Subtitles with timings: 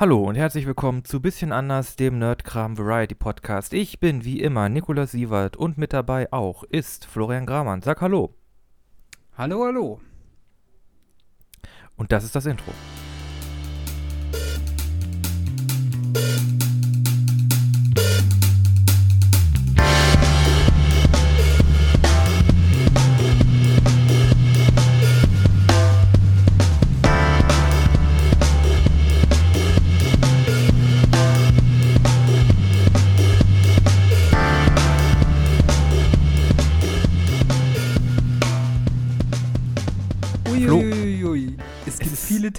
[0.00, 3.74] Hallo und herzlich willkommen zu Bisschen anders, dem Nerdkram Variety Podcast.
[3.74, 7.82] Ich bin wie immer Nikolaus Sievert und mit dabei auch ist Florian Gramann.
[7.82, 8.34] Sag Hallo.
[9.36, 10.00] Hallo, hallo.
[11.96, 12.72] Und das ist das Intro.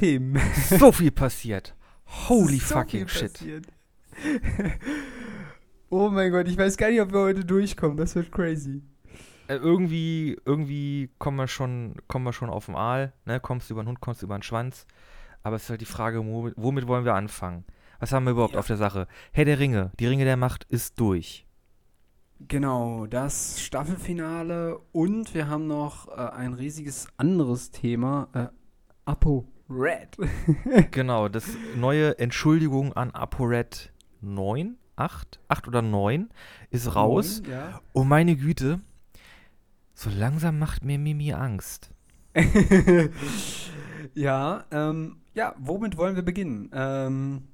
[0.02, 0.40] Themen.
[0.80, 1.76] So viel passiert.
[2.28, 3.34] Holy So fucking shit.
[3.34, 3.68] passiert.
[5.92, 7.98] oh mein Gott, ich weiß gar nicht, ob wir heute durchkommen.
[7.98, 8.82] Das wird crazy.
[9.48, 13.14] Äh, irgendwie, irgendwie kommen wir schon, kommen wir schon auf den Aal.
[13.26, 13.40] Ne?
[13.40, 14.88] Kommst du über den Hund, kommst du über den Schwanz.
[15.44, 17.64] Aber es ist halt die Frage, womit, womit wollen wir anfangen?
[18.00, 18.60] Was haben wir überhaupt Ja.
[18.60, 19.08] auf der Sache?
[19.32, 21.46] Herr der Ringe, die Ringe der Macht ist durch.
[22.48, 28.30] Genau, das Staffelfinale und wir haben noch äh, ein riesiges anderes Thema.
[28.34, 28.48] Äh,
[29.06, 30.18] Apo Red.
[30.92, 33.92] Genau, das neue Entschuldigung an ApoRed
[34.22, 36.30] 9, 8, 8 oder 9
[36.70, 37.42] ist raus.
[37.50, 37.82] Ja.
[37.94, 38.82] Oh meine Güte,
[39.94, 41.92] so langsam macht mir Mimi Angst.
[44.14, 46.70] ja, ähm, ja, womit wollen wir beginnen?
[46.74, 47.48] Ähm,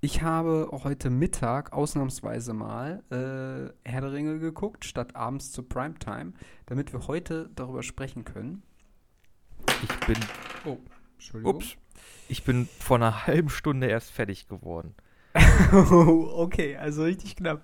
[0.00, 6.32] ich habe heute Mittag ausnahmsweise mal äh, Herr der Ringe geguckt, statt abends zur Primetime,
[6.66, 8.62] damit wir heute darüber sprechen können.
[9.82, 10.16] Ich bin,
[10.64, 10.78] Oh,
[11.14, 11.56] Entschuldigung.
[11.56, 11.76] ups,
[12.28, 14.94] ich bin vor einer halben Stunde erst fertig geworden.
[15.72, 17.62] okay, also richtig knapp.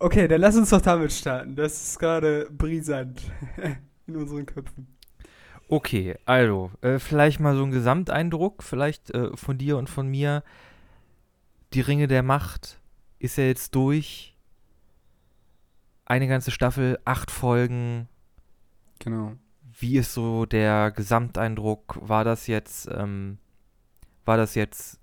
[0.00, 1.56] Okay, dann lass uns doch damit starten.
[1.56, 3.20] Das ist gerade brisant
[4.06, 4.86] in unseren Köpfen.
[5.68, 10.42] Okay, also, äh, vielleicht mal so ein Gesamteindruck, vielleicht äh, von dir und von mir.
[11.74, 12.80] Die Ringe der Macht
[13.18, 14.34] ist ja jetzt durch.
[16.06, 18.08] Eine ganze Staffel, acht Folgen.
[18.98, 19.34] Genau.
[19.78, 21.98] Wie ist so der Gesamteindruck?
[22.00, 23.38] War das jetzt, ähm,
[24.24, 25.00] war das jetzt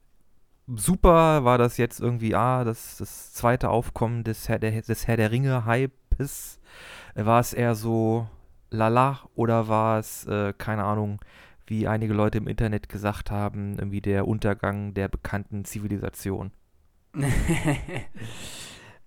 [0.68, 1.46] super?
[1.46, 5.31] War das jetzt irgendwie, ah, das, das zweite Aufkommen des Herr der, des Herr der
[5.31, 6.59] Ringe-Hypes?
[7.16, 8.28] War es eher so
[8.69, 11.22] lala oder war es, äh, keine Ahnung,
[11.68, 16.52] wie einige Leute im Internet gesagt haben, irgendwie der Untergang der bekannten Zivilisation?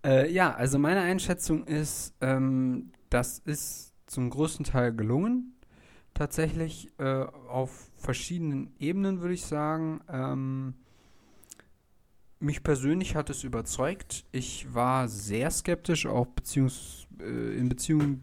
[0.04, 5.54] äh, ja, also meine Einschätzung ist, ähm, das ist zum größten Teil gelungen.
[6.18, 10.00] Tatsächlich äh, auf verschiedenen Ebenen würde ich sagen.
[10.10, 10.74] Ähm,
[12.40, 14.24] mich persönlich hat es überzeugt.
[14.32, 18.22] Ich war sehr skeptisch, auch beziehungs äh, in Beziehung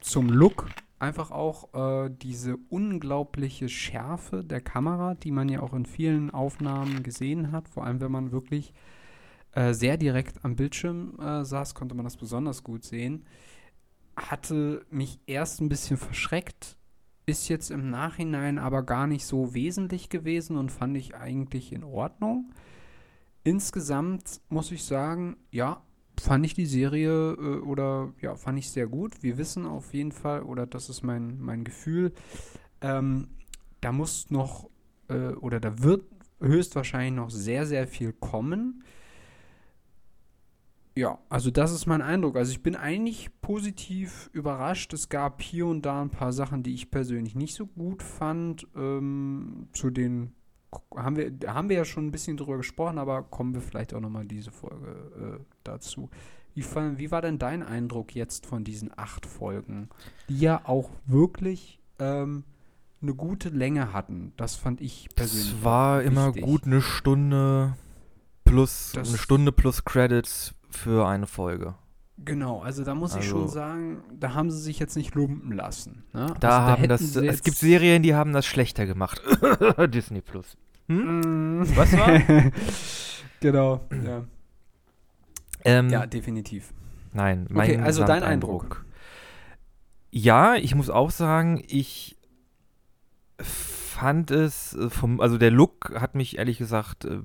[0.00, 0.66] zum Look.
[0.98, 7.02] Einfach auch äh, diese unglaubliche Schärfe der Kamera, die man ja auch in vielen Aufnahmen
[7.02, 7.70] gesehen hat.
[7.70, 8.74] Vor allem, wenn man wirklich
[9.52, 13.24] äh, sehr direkt am Bildschirm äh, saß, konnte man das besonders gut sehen.
[14.14, 16.76] Hatte mich erst ein bisschen verschreckt,
[17.26, 21.84] ist jetzt im Nachhinein aber gar nicht so wesentlich gewesen und fand ich eigentlich in
[21.84, 22.52] Ordnung.
[23.44, 25.82] Insgesamt muss ich sagen, ja,
[26.20, 29.22] fand ich die Serie äh, oder ja, fand ich sehr gut.
[29.22, 32.12] Wir wissen auf jeden Fall, oder das ist mein, mein Gefühl,
[32.80, 33.28] ähm,
[33.80, 34.68] da muss noch
[35.08, 36.04] äh, oder da wird
[36.40, 38.82] höchstwahrscheinlich noch sehr, sehr viel kommen.
[40.96, 42.36] Ja, also das ist mein Eindruck.
[42.36, 44.92] Also ich bin eigentlich positiv überrascht.
[44.92, 48.66] Es gab hier und da ein paar Sachen, die ich persönlich nicht so gut fand.
[48.76, 50.32] Ähm, zu den
[50.96, 54.00] haben wir, haben wir ja schon ein bisschen drüber gesprochen, aber kommen wir vielleicht auch
[54.00, 56.10] nochmal diese Folge äh, dazu.
[56.54, 56.64] Wie,
[56.96, 59.88] wie war denn dein Eindruck jetzt von diesen acht Folgen,
[60.28, 62.44] die ja auch wirklich ähm,
[63.02, 64.32] eine gute Länge hatten?
[64.36, 65.48] Das fand ich persönlich.
[65.58, 66.44] Es war auch immer wichtig.
[66.44, 67.74] gut eine Stunde
[68.44, 71.74] plus, Das- eine Stunde plus Credits für eine Folge.
[72.16, 75.52] Genau, also da muss ich schon Also- sagen, da haben sie sich jetzt nicht lumpen
[75.52, 76.04] lassen.
[76.12, 76.32] Ne?
[76.38, 79.20] Da also, haben hätten das, sie es gibt Serien, die haben das schlechter gemacht.
[79.88, 80.56] Disney Plus.
[80.88, 81.60] Hm?
[81.60, 81.76] Mm.
[81.76, 82.20] Was war?
[83.40, 84.24] genau, ja.
[85.64, 86.72] Ähm, ja, definitiv.
[87.12, 88.84] Nein, mein Okay, also dein Gesamteindruck.
[90.10, 92.16] Ja, ich muss auch sagen, ich
[93.40, 97.18] fand es äh, vom, also der Look hat mich ehrlich gesagt äh,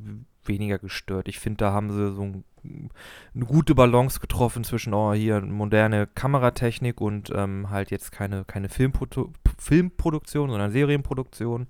[0.45, 1.27] weniger gestört.
[1.27, 6.07] Ich finde, da haben sie so ein, eine gute Balance getroffen zwischen oh, hier moderne
[6.07, 11.67] Kameratechnik und ähm, halt jetzt keine, keine Filmprodu Filmproduktion, sondern Serienproduktion.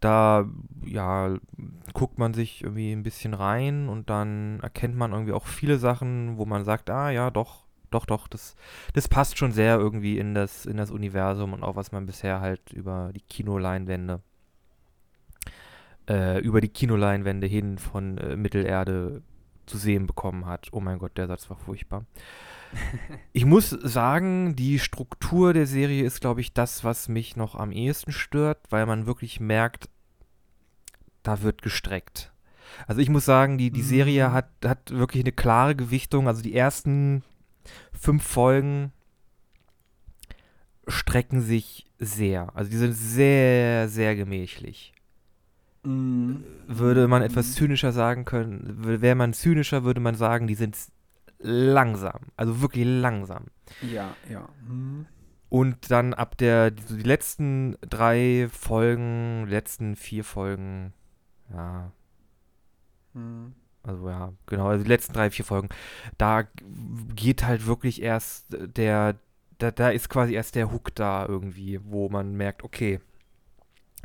[0.00, 0.46] Da,
[0.84, 1.36] ja,
[1.92, 6.38] guckt man sich irgendwie ein bisschen rein und dann erkennt man irgendwie auch viele Sachen,
[6.38, 8.54] wo man sagt, ah ja, doch, doch, doch, das,
[8.94, 12.40] das passt schon sehr irgendwie in das, in das Universum und auch was man bisher
[12.40, 14.20] halt über die Kinoleinwände
[16.08, 19.22] äh, über die Kinoleinwände hin von äh, Mittelerde
[19.68, 20.68] zu sehen bekommen hat.
[20.72, 22.04] Oh mein Gott, der Satz war furchtbar.
[23.32, 27.72] ich muss sagen, die Struktur der Serie ist, glaube ich, das, was mich noch am
[27.72, 29.88] ehesten stört, weil man wirklich merkt,
[31.22, 32.32] da wird gestreckt.
[32.86, 34.32] Also ich muss sagen, die, die Serie Mhm.
[34.32, 36.28] hat, hat wirklich eine klare Gewichtung.
[36.28, 37.22] Also die ersten
[37.92, 38.92] fünf Folgen
[40.86, 42.54] strecken sich sehr.
[42.54, 44.92] Also die sind sehr, sehr gemächlich.
[45.88, 46.44] Mhm.
[46.66, 50.76] Würde man etwas zynischer sagen können, wäre man zynischer, würde man sagen, die sind
[51.38, 52.20] langsam.
[52.36, 53.46] Also wirklich langsam.
[53.80, 54.48] Ja, ja.
[54.68, 55.06] Mhm.
[55.48, 60.92] Und dann ab der, die, so die letzten drei Folgen, letzten vier Folgen,
[61.52, 61.90] ja,
[63.14, 63.54] Mhm.
[63.82, 65.70] also ja, genau, also die letzten drei, vier Folgen,
[66.18, 66.44] da
[67.14, 69.16] geht halt wirklich erst der,
[69.56, 73.00] da, da ist quasi erst der Hook da irgendwie, wo man merkt, okay,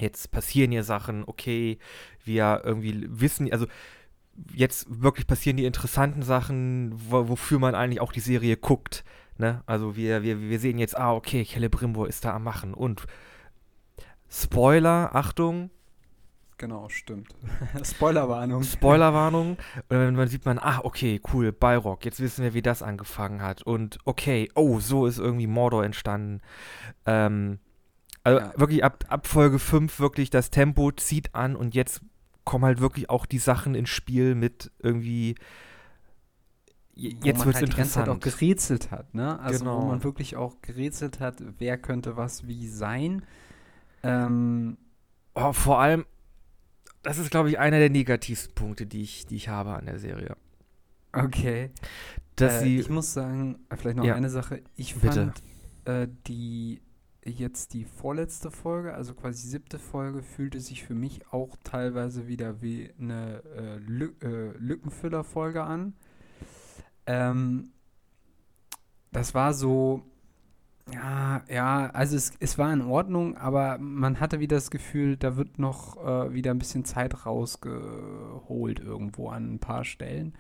[0.03, 1.79] jetzt passieren hier Sachen, okay,
[2.23, 3.65] wir irgendwie wissen, also
[4.53, 9.03] jetzt wirklich passieren die interessanten Sachen, wo, wofür man eigentlich auch die Serie guckt.
[9.38, 9.63] Ne?
[9.65, 12.73] Also wir, wir, wir sehen jetzt, ah, okay, Celebrimbor ist da am Machen.
[12.73, 13.05] Und
[14.29, 15.69] Spoiler, Achtung,
[16.57, 17.33] Genau, stimmt.
[17.83, 18.63] Spoilerwarnung.
[18.63, 19.57] Spoilerwarnung.
[19.89, 23.63] Und dann sieht man, ah, okay, cool, Balrog, jetzt wissen wir, wie das angefangen hat.
[23.63, 26.41] Und okay, oh, so ist irgendwie Mordor entstanden.
[27.05, 27.59] Ähm,
[28.23, 28.53] also Ja.
[28.57, 32.01] wirklich ab, ab Folge 5 wirklich das Tempo zieht an und jetzt
[32.45, 35.35] kommen halt wirklich auch die Sachen ins Spiel mit irgendwie.
[36.95, 38.39] wo Jetzt man wird's halt die ganze Zeit auch interessant.
[38.39, 39.39] gerätselt hat, ne?
[39.39, 39.85] Also wo Genau.
[39.87, 43.23] man wirklich auch gerätselt hat, wer könnte was wie sein.
[44.03, 44.77] Ähm,
[45.35, 46.05] Oh, vor allem,
[47.01, 49.97] das ist, glaube ich, einer der negativsten Punkte, die ich, die ich habe an der
[49.97, 50.35] Serie.
[51.13, 51.71] okay.
[52.35, 52.79] Dass äh, sie.
[52.79, 54.13] ich muss sagen, vielleicht noch Ja.
[54.15, 54.61] eine Sache.
[54.75, 55.31] Ich Bitte.
[55.33, 55.43] fand
[55.85, 56.81] äh, die
[57.25, 62.27] jetzt die vorletzte Folge, also quasi die siebte Folge, fühlte sich für mich auch teilweise
[62.27, 65.93] wieder wie eine äh, Lü äh, Lückenfüller-Folge an.
[67.05, 67.71] Ähm,
[69.11, 70.03] das war so,
[70.91, 75.37] ja, ja, also es, es war in Ordnung, aber man hatte wieder das Gefühl, da
[75.37, 80.33] wird noch äh, wieder ein bisschen Zeit rausgeholt irgendwo an ein paar Stellen.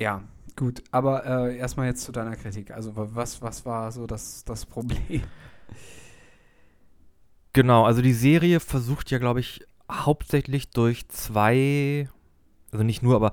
[0.00, 0.22] Ja,
[0.56, 2.72] gut, aber äh, erstmal jetzt zu deiner Kritik.
[2.72, 5.22] Also wa- was, was war so das, das Problem?
[7.52, 9.60] Genau, also die Serie versucht ja, glaube ich,
[9.90, 12.08] hauptsächlich durch zwei,
[12.70, 13.32] also nicht nur, aber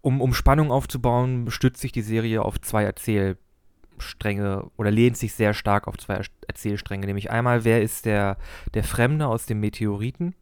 [0.00, 5.52] um, um Spannung aufzubauen, stützt sich die Serie auf zwei Erzählstränge oder lehnt sich sehr
[5.52, 7.06] stark auf zwei Er- Erzählstränge.
[7.06, 8.38] Nämlich einmal, wer ist der,
[8.72, 10.34] der Fremde aus dem Meteoriten?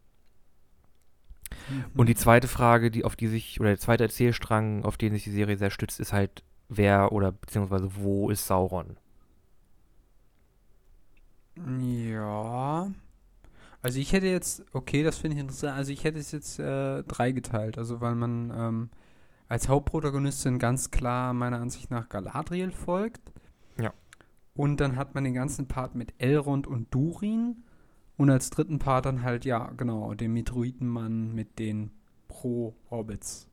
[1.96, 5.24] Und die zweite Frage, die auf die sich, oder der zweite Erzählstrang, auf den sich
[5.24, 8.96] die Serie sehr stützt, ist halt, wer oder beziehungsweise wo ist Sauron?
[11.78, 12.90] Ja.
[13.82, 15.76] Also ich hätte jetzt, okay, das finde ich interessant.
[15.76, 17.78] Also ich hätte es jetzt äh, drei geteilt.
[17.78, 18.90] Also weil man ähm,
[19.48, 23.20] als Hauptprotagonistin ganz klar meiner Ansicht nach Galadriel folgt.
[23.78, 23.92] Ja.
[24.54, 27.64] Und dann hat man den ganzen Part mit Elrond und Durin.
[28.16, 31.90] Und als dritten Part dann halt, ja, genau, den Meteoritenmann mit den
[32.28, 33.48] Pro-Hobbits.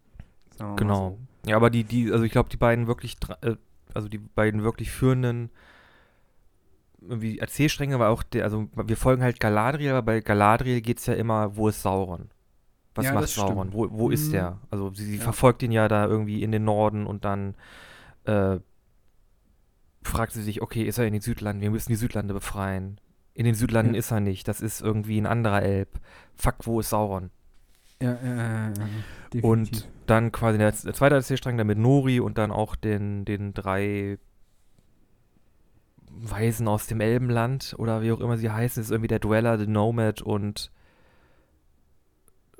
[0.59, 1.17] Mal Genau.
[1.45, 3.55] Ja, aber die, die, also ich glaube, die beiden wirklich, äh,
[3.93, 5.49] also die beiden wirklich führenden
[7.01, 11.05] irgendwie Erzählstränge war auch der, also wir folgen halt Galadriel, aber bei Galadriel geht es
[11.07, 12.29] ja immer, wo ist Sauron?
[12.93, 13.29] Was Ja, macht.
[13.29, 13.73] Sauron?
[13.73, 14.31] Wo, wo ist Mhm.
[14.33, 14.57] der?
[14.69, 15.21] Also sie, sie Ja.
[15.23, 17.55] verfolgt ihn ja da irgendwie in den Norden und dann
[18.25, 18.59] äh,
[20.03, 21.61] fragt sie sich, okay, ist er in den Südlanden?
[21.61, 22.99] Wir müssen die Südlande befreien.
[23.33, 23.99] In den Südlanden Ja.
[23.99, 24.47] ist er nicht.
[24.47, 25.99] Das ist irgendwie ein anderer Elb.
[26.35, 27.31] Fuck, wo ist Sauron?
[28.01, 28.71] Ja, ja, ja, ja,
[29.33, 29.43] definitiv.
[29.43, 33.53] Und dann quasi der, der zweite Erzählstrang dann mit Nori und dann auch den, den
[33.53, 34.17] drei
[36.21, 38.81] Weisen aus dem Elbenland oder wie auch immer sie heißen.
[38.81, 40.71] Ist irgendwie der Dweller, der Nomad und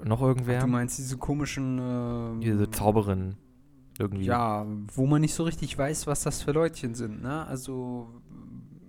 [0.04, 0.62] noch irgendwer.
[0.62, 3.36] Du meinst diese komischen ähm, Diese Zauberin
[4.00, 4.26] irgendwie.
[4.26, 4.66] Ja,
[4.96, 7.46] wo man nicht so richtig weiß, was das für Leutchen sind, ne?
[7.46, 8.10] Also,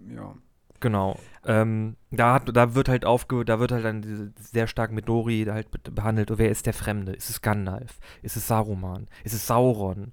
[0.08, 0.34] ja.
[0.80, 1.18] Genau.
[1.44, 5.44] Ähm, da, hat, da wird halt aufge, da wird halt dann sehr stark mit Nori
[5.48, 6.30] halt be- behandelt.
[6.30, 7.12] Und wer ist der Fremde?
[7.12, 8.00] Ist es Gandalf?
[8.22, 9.06] Ist es Saruman?
[9.22, 10.12] Ist es Sauron?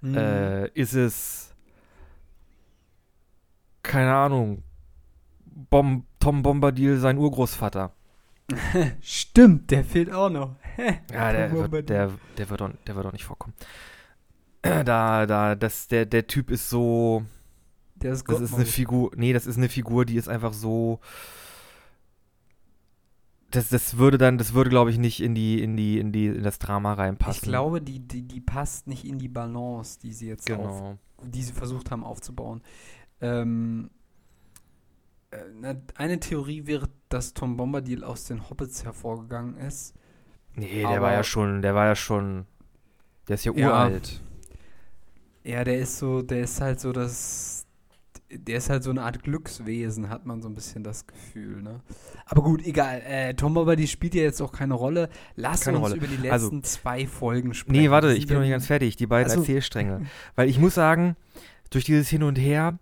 [0.00, 0.16] Mhm.
[0.16, 1.55] Äh, ist es.
[3.86, 4.62] Keine Ahnung.
[5.70, 7.92] Bom Tom Bombadil, sein Urgroßvater.
[9.00, 10.56] Stimmt, der fehlt auch noch.
[11.10, 13.54] Ja, der wird, der, der, wird auch, der wird auch nicht vorkommen.
[14.84, 17.24] Da, da, das, der, der Typ ist so.
[17.94, 18.66] Der ist Das ist eine.
[18.66, 19.12] Figur.
[19.16, 20.98] Nee, das ist eine Figur, die ist einfach so.
[23.52, 26.26] Das, das würde dann, das würde, glaube ich, nicht in die, in die, in die,
[26.26, 27.42] in das Drama reinpassen.
[27.44, 30.98] Ich glaube, die, die, die passt nicht in die Balance, die sie jetzt auf, Genau.
[31.22, 32.60] die sie versucht haben aufzubauen.
[33.20, 33.90] Ähm,
[35.30, 39.94] äh, eine Theorie wäre dass Tom Bombadil aus den Hobbits hervorgegangen ist.
[40.54, 42.46] Nee, der war ja schon, der war ja schon,
[43.28, 43.68] der ist ja Ja.
[43.68, 44.20] uralt.
[45.44, 47.64] Ja, der ist so, der ist halt so das,
[48.28, 51.80] der ist halt so eine Art Glückswesen, hat man so ein bisschen das Gefühl, ne?
[52.24, 53.00] Aber gut, egal.
[53.06, 55.08] Äh, Tom Bombadil spielt ja jetzt auch keine Rolle.
[55.36, 55.96] Lass Keine uns Rolle.
[55.98, 57.80] über die Also- letzten zwei Folgen sprechen.
[57.80, 58.96] Nee, warte, ich bin noch nicht ganz fertig.
[58.96, 60.06] Die beiden Also- Erzählstränge.
[60.34, 61.14] Weil ich muss sagen,
[61.70, 62.78] durch dieses Hin und Her,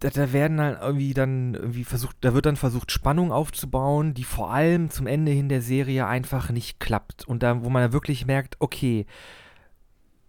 [0.00, 4.24] da, da werden dann irgendwie dann irgendwie versucht, da wird dann versucht, Spannung aufzubauen, die
[4.24, 7.24] vor allem zum Ende hin der Serie einfach nicht klappt.
[7.26, 9.06] Und da, wo man da wirklich merkt, okay,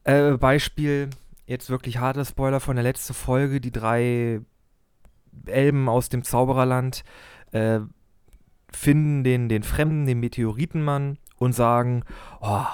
[0.04, 1.10] äh, Beispiel,
[1.48, 4.42] jetzt wirklich harter Spoiler von der letzten Folge, die drei
[5.46, 7.04] Elben aus dem Zaubererland
[7.52, 7.80] äh,
[8.72, 12.04] finden den, den Fremden, den Meteoritenmann und sagen,
[12.42, 12.66] oh,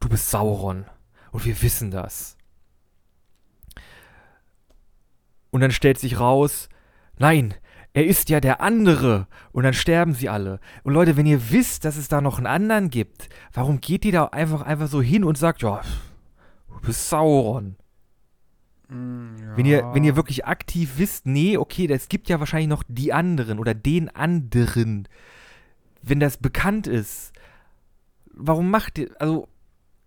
[0.00, 0.86] du bist Sauron
[1.30, 2.35] und wir wissen das.
[5.56, 6.68] Und dann stellt sich raus,
[7.18, 7.54] nein,
[7.94, 9.26] er ist ja der andere.
[9.52, 10.60] Und dann sterben sie alle.
[10.82, 14.12] Und Leute, wenn ihr wisst, dass es da noch einen anderen gibt, warum geht ihr
[14.12, 15.80] da einfach, einfach so hin und sagt, ja,
[16.68, 17.76] du bist Sauron?
[18.90, 19.56] Mm, ja.
[19.56, 23.14] Wenn ihr, wenn ihr wirklich aktiv wisst, nee, okay, es gibt ja wahrscheinlich noch die
[23.14, 25.08] anderen oder den anderen,
[26.02, 27.32] wenn das bekannt ist,
[28.30, 29.48] warum macht ihr, also,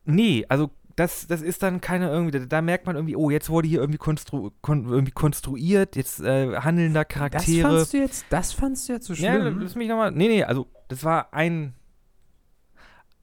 [0.06, 3.68] nee, also das, das ist dann keine irgendwie, da, merkt man irgendwie, oh, jetzt wurde
[3.68, 7.70] hier irgendwie, konstru kon irgendwie konstruiert, jetzt äh, handeln da das Charaktere.
[7.78, 9.60] fandst du jetzt, das fandst du jetzt so Ja, schlimm?
[9.62, 11.74] lass mich nochmal, nee, nee, also das war ein,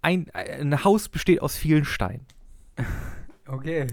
[0.00, 2.24] ein, ein Haus besteht aus vielen Steinen.
[3.46, 3.86] okay.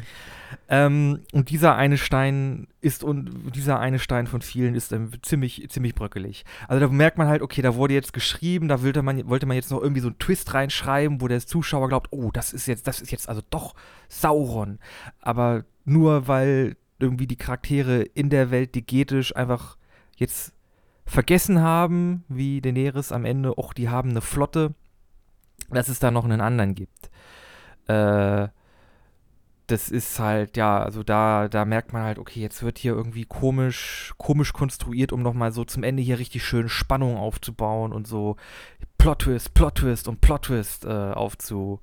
[0.69, 5.67] Ähm, und dieser eine Stein ist und dieser eine Stein von vielen ist ähm, ziemlich,
[5.69, 6.45] ziemlich bröckelig.
[6.67, 9.55] Also da merkt man halt, okay, da wurde jetzt geschrieben, da wollte man, wollte man
[9.55, 12.87] jetzt noch irgendwie so einen Twist reinschreiben, wo der Zuschauer glaubt, oh, das ist jetzt,
[12.87, 13.75] das ist jetzt also doch
[14.09, 14.79] Sauron.
[15.19, 19.77] Aber nur weil irgendwie die Charaktere in der Welt digetisch einfach
[20.15, 20.53] jetzt
[21.05, 24.73] vergessen haben, wie Daenerys am Ende, och, die haben eine Flotte,
[25.69, 27.09] dass es da noch einen anderen gibt.
[27.87, 28.47] Äh,
[29.67, 33.25] das ist halt, ja, also da, da merkt man halt, okay, jetzt wird hier irgendwie
[33.25, 38.35] komisch, komisch konstruiert, um nochmal so zum Ende hier richtig schön Spannung aufzubauen und so
[38.97, 41.79] Plot-Twist, Plot-Twist und Plot-Twist äh, aufzu,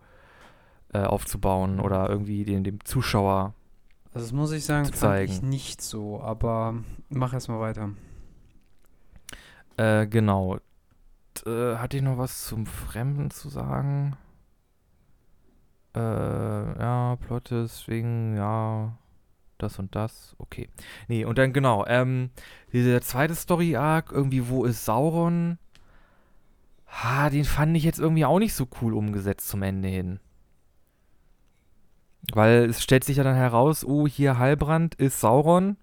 [0.93, 3.55] äh, aufzubauen oder irgendwie den, dem Zuschauer.
[4.13, 5.49] Also das muss ich sagen, zu fand ich zeigen.
[5.49, 6.75] nicht so, aber
[7.09, 7.91] mach erst mal weiter.
[9.77, 10.59] Äh, genau.
[11.35, 14.17] T- Äh, hatte ich noch was zum Fremden zu sagen?
[15.95, 18.97] Äh, ja, Plot deswegen, ja,
[19.59, 20.69] das und das, okay.
[21.09, 22.31] Nee, und dann genau, ähm,
[22.73, 25.59] dieser zweite Story-Arc, irgendwie, wo ist Sauron?
[26.87, 30.21] Ha, den fand ich jetzt irgendwie auch nicht so cool umgesetzt zum Ende hin.
[32.33, 35.77] Weil es stellt sich ja dann heraus, oh, hier Halbrand ist Sauron.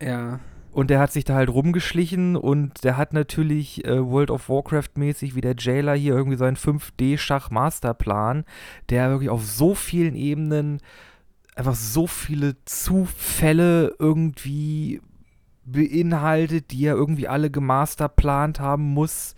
[0.00, 0.40] Ja.
[0.74, 5.36] Und der hat sich da halt rumgeschlichen und der hat natürlich äh, World of Warcraft-mäßig
[5.36, 8.44] wie der Jailer hier irgendwie seinen 5D-Schach-Masterplan,
[8.90, 10.80] der wirklich auf so vielen Ebenen
[11.54, 15.00] einfach so viele Zufälle irgendwie
[15.64, 19.36] beinhaltet, die er irgendwie alle gemasterplant haben muss,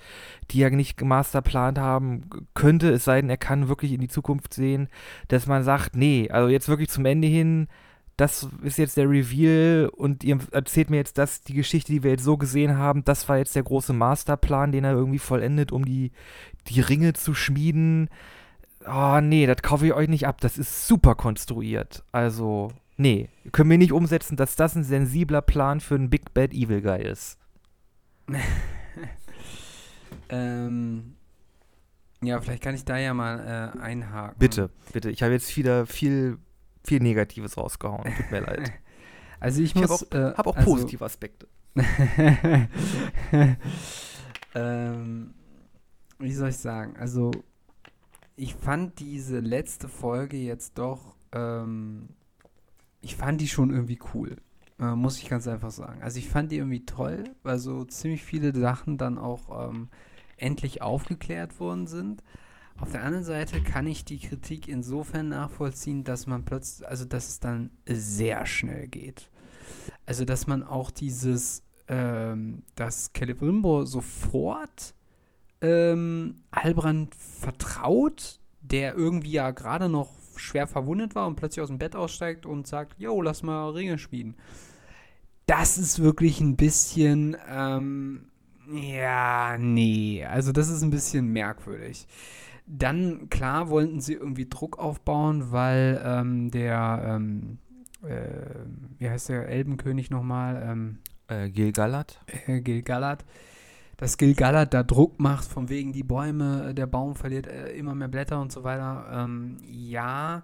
[0.50, 4.54] die er nicht gemasterplant haben könnte, es sei denn, er kann wirklich in die Zukunft
[4.54, 4.88] sehen,
[5.28, 7.68] dass man sagt, nee, also jetzt wirklich zum Ende hin,
[8.16, 12.12] das ist jetzt der Reveal und ihr erzählt mir jetzt das, die Geschichte, die wir
[12.12, 15.84] jetzt so gesehen haben, das war jetzt der große Masterplan, den er irgendwie vollendet, um
[15.84, 16.12] die,
[16.68, 18.08] die Ringe zu schmieden.
[18.86, 20.40] Oh, nee, das kaufe ich euch nicht ab.
[20.40, 22.04] Das ist super konstruiert.
[22.12, 26.52] Also, nee, können wir nicht umsetzen, dass das ein sensibler Plan für einen Big Bad
[26.52, 27.38] Evil Guy ist.
[30.28, 31.14] Ähm,
[32.22, 34.38] ja, vielleicht kann ich da ja mal äh, einhaken.
[34.38, 35.10] Bitte, bitte.
[35.10, 36.38] Ich habe jetzt wieder viel,
[36.86, 38.04] viel Negatives rausgehauen.
[38.16, 38.72] Tut mir leid.
[39.38, 40.10] Also ich Ich habe muss.
[40.10, 41.46] auch, äh, hab auch also, positive Aspekte.
[44.54, 45.34] ähm,
[46.18, 46.96] wie soll ich sagen?
[46.96, 47.30] Also,
[48.34, 52.08] ich fand diese letzte Folge jetzt doch, ähm,
[53.02, 54.36] ich fand die schon irgendwie cool.
[54.78, 56.02] Äh, muss ich ganz einfach sagen.
[56.02, 59.88] Also, ich fand die irgendwie toll, weil so ziemlich viele Sachen dann auch ähm,
[60.38, 62.22] endlich aufgeklärt worden sind.
[62.78, 67.28] Auf der anderen Seite kann ich die Kritik insofern nachvollziehen, dass man plötzlich, also dass
[67.28, 69.30] es dann sehr schnell geht.
[70.04, 74.94] Also, dass man auch dieses, ähm, dass Celebrimbor sofort
[75.62, 81.78] ähm, Albrand vertraut, der irgendwie ja gerade noch schwer verwundet war und plötzlich aus dem
[81.78, 84.36] Bett aussteigt und sagt, yo, lass mal Ringe schmieden.
[85.46, 88.28] Das ist wirklich ein bisschen, ähm,
[88.70, 92.06] ja, nee, also das ist ein bisschen merkwürdig.
[92.66, 97.58] Dann, klar, wollten sie irgendwie Druck aufbauen, weil ähm, der, ähm,
[98.02, 98.66] äh,
[98.98, 100.62] wie heißt der Elbenkönig nochmal?
[100.66, 102.20] Ähm, Äh, Gil-Galad?
[102.46, 103.24] äh, Gil-galad,
[103.96, 108.08] dass Gil-galad da Druck macht, von wegen die Bäume, der Baum verliert äh, immer mehr
[108.08, 109.06] Blätter und so weiter.
[109.12, 110.42] Ähm, ja,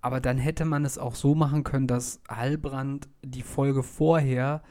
[0.00, 4.62] aber dann hätte man es auch so machen können, dass Halbrand die Folge vorher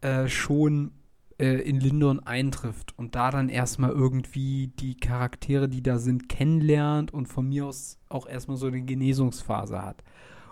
[0.00, 0.92] äh, schon
[1.38, 7.12] äh, in Lindon eintrifft und da dann erstmal irgendwie die Charaktere, die da sind, kennenlernt
[7.12, 10.02] und von mir aus auch erstmal so eine Genesungsphase hat.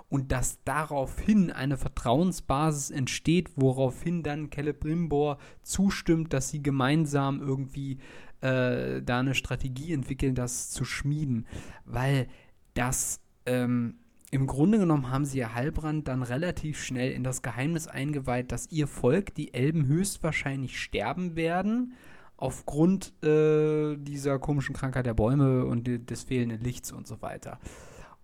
[0.09, 7.99] Und dass daraufhin eine Vertrauensbasis entsteht, woraufhin dann Celebrimbor zustimmt, dass sie gemeinsam irgendwie
[8.41, 11.47] äh, da eine Strategie entwickeln, das zu schmieden.
[11.85, 12.27] Weil
[12.75, 14.00] das ähm,
[14.31, 18.71] im Grunde genommen haben sie ja Halbrand dann relativ schnell in das Geheimnis eingeweiht, dass
[18.71, 21.95] ihr Volk, die Elben, höchstwahrscheinlich sterben werden,
[22.37, 27.59] aufgrund äh, dieser komischen Krankheit der Bäume und de des fehlenden Lichts und so weiter.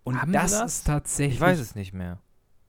[0.05, 0.77] Und Haben das, das?
[0.77, 1.35] ist tatsächlich.
[1.35, 2.19] Ich weiß es nicht mehr.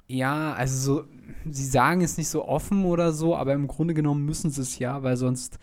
[0.08, 1.08] Ja, also so,
[1.50, 4.80] sie sagen es nicht so offen oder so, aber im Grunde genommen müssen sie es
[4.80, 5.60] ja, weil sonst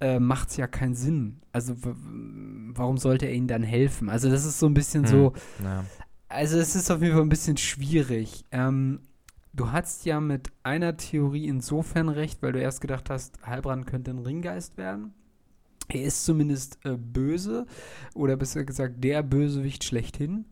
[0.00, 1.40] äh, macht es ja keinen Sinn.
[1.52, 4.08] Also warum sollte er ihnen dann helfen?
[4.08, 5.32] Also das ist so ein bisschen Hm, so,
[5.64, 5.84] Ja.
[6.28, 8.44] Also es ist auf jeden Fall ein bisschen schwierig.
[8.50, 9.00] Ähm,
[9.52, 14.10] du hast ja mit einer Theorie insofern recht, weil du erst gedacht hast, Halbrand könnte
[14.10, 15.14] ein Ringgeist werden.
[15.88, 17.66] Er ist zumindest äh, böse
[18.14, 20.44] oder besser gesagt der Bösewicht schlechthin.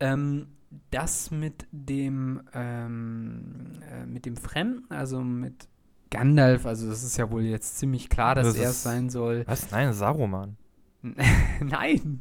[0.00, 0.48] Ähm,
[0.90, 5.68] das mit dem ähm, äh, mit dem Fremden, also mit
[6.10, 9.44] Gandalf, also das ist ja wohl jetzt ziemlich klar, dass Das er es sein soll.
[9.46, 9.70] Was?
[9.70, 10.56] Nein, Saruman.
[11.60, 12.20] Nein,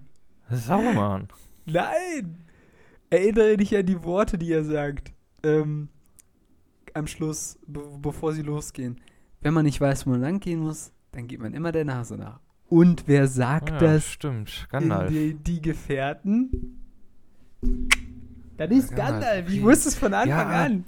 [0.50, 1.28] Saruman.
[1.66, 2.38] Nein!
[3.10, 5.14] Erinnere dich an die Worte, die er sagt.
[5.44, 5.90] Ähm,
[6.94, 9.00] am Schluss, be bevor sie losgehen.
[9.42, 12.18] Wenn man nicht weiß, wo man lang gehen muss, dann geht man immer der Nase
[12.18, 12.40] nach.
[12.68, 14.06] Und wer sagt ja, das?
[14.06, 14.68] stimmt.
[14.70, 15.10] Gandalf.
[15.12, 16.78] die, die Gefährten?
[18.58, 19.50] Das ist Gandalf, Gandalf.
[19.50, 20.84] Ich wusste es von Anfang Ja, an.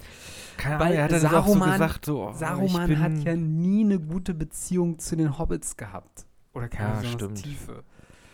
[0.58, 3.84] Keine weil Ahnung, er hat auch so Saruman- gesagt, so, oh, Saruman hat ja nie
[3.84, 6.26] eine gute Beziehung zu den Hobbits gehabt.
[6.54, 7.84] Oder keine Ja, tiefe.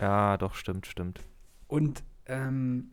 [0.02, 1.22] Ja, doch, stimmt, stimmt.
[1.68, 2.90] Und ähm,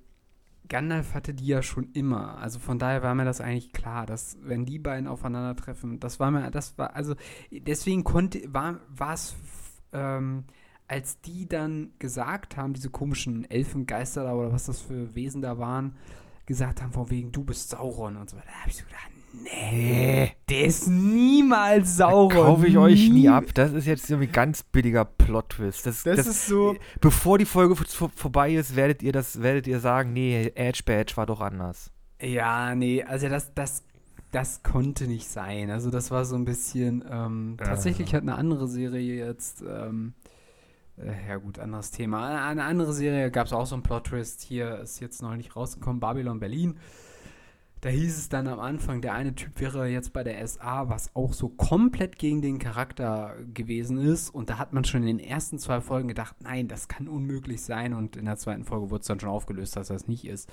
[0.68, 2.38] Gandalf hatte die ja schon immer.
[2.38, 6.30] Also von daher war mir das eigentlich klar, dass wenn die beiden aufeinandertreffen, das war
[6.30, 7.14] mir, das war, also
[7.50, 8.80] deswegen konnte, war
[9.12, 9.34] es,
[9.92, 10.44] ähm,
[10.88, 15.58] als die dann gesagt haben, diese komischen Elfengeister da oder was das für Wesen da
[15.58, 15.96] waren,
[16.46, 19.10] gesagt haben, von wegen, du bist Sauron und so weiter, da habe ich so gedacht,
[19.42, 22.30] nee, der ist niemals Sauron.
[22.30, 23.44] Kaufe ich euch nie ab.
[23.54, 25.86] Das ist jetzt irgendwie ganz billiger Plot-Twist.
[25.86, 29.66] Das, Das, das, ist so, bevor die Folge vor- vorbei ist, werdet ihr das, werdet
[29.66, 31.90] ihr sagen, nee, Edge Badge war doch anders.
[32.20, 33.82] Ja, nee, also das, das,
[34.30, 35.70] das konnte nicht sein.
[35.70, 37.64] Also das war so ein bisschen, ähm, Äh.
[37.64, 40.14] tatsächlich hat eine andere Serie jetzt, ähm,
[40.96, 42.26] äh, ja gut, anderes Thema.
[42.28, 44.42] Eine, eine andere Serie gab es auch so einen Plot-Twist.
[44.42, 46.76] Hier ist jetzt noch nicht rausgekommen, Babylon Berlin.
[47.84, 51.14] Da hieß es dann am Anfang, der eine Typ wäre jetzt bei der SA, was
[51.14, 54.30] auch so komplett gegen den Charakter gewesen ist.
[54.30, 57.60] Und da hat man schon in den ersten zwei Folgen gedacht, nein, das kann unmöglich
[57.60, 57.92] sein.
[57.92, 60.48] Und in der zweiten Folge wurde es dann schon aufgelöst, dass das nicht ist.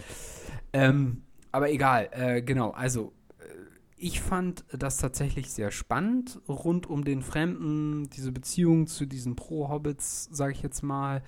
[0.73, 1.21] Ähm,
[1.53, 3.43] aber egal, äh, genau, also äh,
[3.95, 10.27] ich fand das tatsächlich sehr spannend rund um den Fremden, diese Beziehung zu diesen Pro-Hobbits,
[10.33, 11.23] sage ich jetzt mal.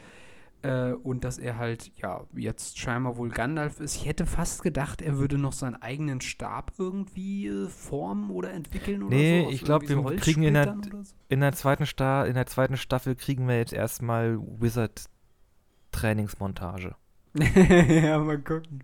[0.64, 3.98] Äh, und dass er halt, ja, jetzt scheinbar wohl Gandalf ist.
[3.98, 9.04] Ich hätte fast gedacht, er würde noch seinen eigenen Stab irgendwie äh, formen oder entwickeln
[9.04, 9.48] oder Nee, so.
[9.48, 11.14] aus ich glaub, irgendwie wir kriegen in der- so.
[11.28, 16.96] In der zweiten, Sta in der zweiten Staffel kriegen wir jetzt erstmal Wizard-Trainingsmontage.
[17.36, 18.84] ja, mal gucken.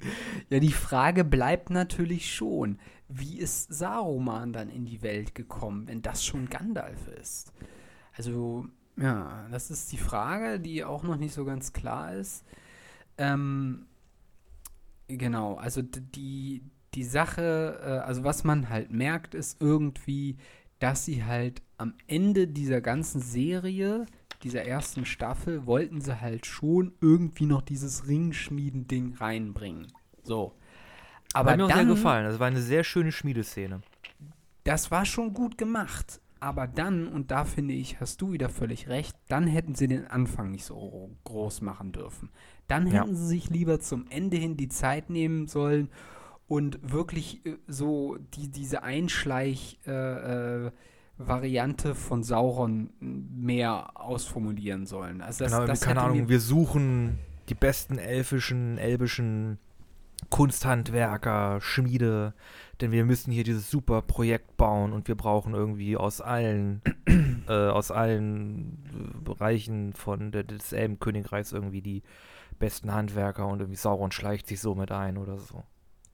[0.49, 6.01] Ja, die Frage bleibt natürlich schon, wie ist Saruman dann in die Welt gekommen, wenn
[6.01, 7.53] das schon Gandalf ist?
[8.17, 8.65] Also,
[9.01, 12.43] ja, das ist die Frage, die auch noch nicht so ganz klar ist.
[13.17, 13.85] Ähm,
[15.07, 20.37] genau, also die, die Sache, äh, also was man halt merkt, ist irgendwie,
[20.79, 24.05] dass sie halt am Ende dieser ganzen Serie,
[24.43, 29.87] dieser ersten Staffel, wollten sie halt schon irgendwie noch dieses Ringschmieden-Ding reinbringen.
[30.23, 30.53] So.
[31.33, 32.25] Aber Hat mir auch sehr gefallen.
[32.25, 33.81] Das war eine sehr schöne Schmiedeszene.
[34.63, 36.21] das war schon gut gemacht.
[36.41, 40.07] Aber dann, und da finde ich, hast du wieder völlig recht, dann hätten sie den
[40.07, 42.29] Anfang nicht so groß machen dürfen.
[42.67, 43.01] Dann Ja.
[43.03, 45.89] hätten sie sich lieber zum Ende hin die Zeit nehmen sollen
[46.47, 50.79] und wirklich äh, so die, diese Einschleich-Variante äh,
[51.21, 55.21] Variante von Sauron mehr ausformulieren sollen.
[55.21, 59.57] Also das, genau, das keine Ahnung, wir suchen die besten elfischen, elbischen
[60.29, 62.33] Kunsthandwerker, Schmiede,
[62.81, 66.81] denn wir müssen hier dieses super Projekt bauen und wir brauchen irgendwie aus allen,
[67.47, 72.03] äh, aus allen äh, Bereichen von der, des Elbenkönigreichs irgendwie die
[72.59, 75.63] besten Handwerker und irgendwie Sauron schleicht sich so mit ein oder so.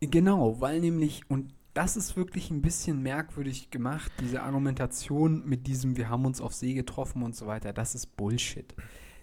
[0.02, 5.98] Genau, weil nämlich, und das ist wirklich ein bisschen merkwürdig gemacht, diese Argumentation mit diesem,
[5.98, 7.74] wir haben uns auf See getroffen und so weiter.
[7.74, 8.74] Das ist Bullshit.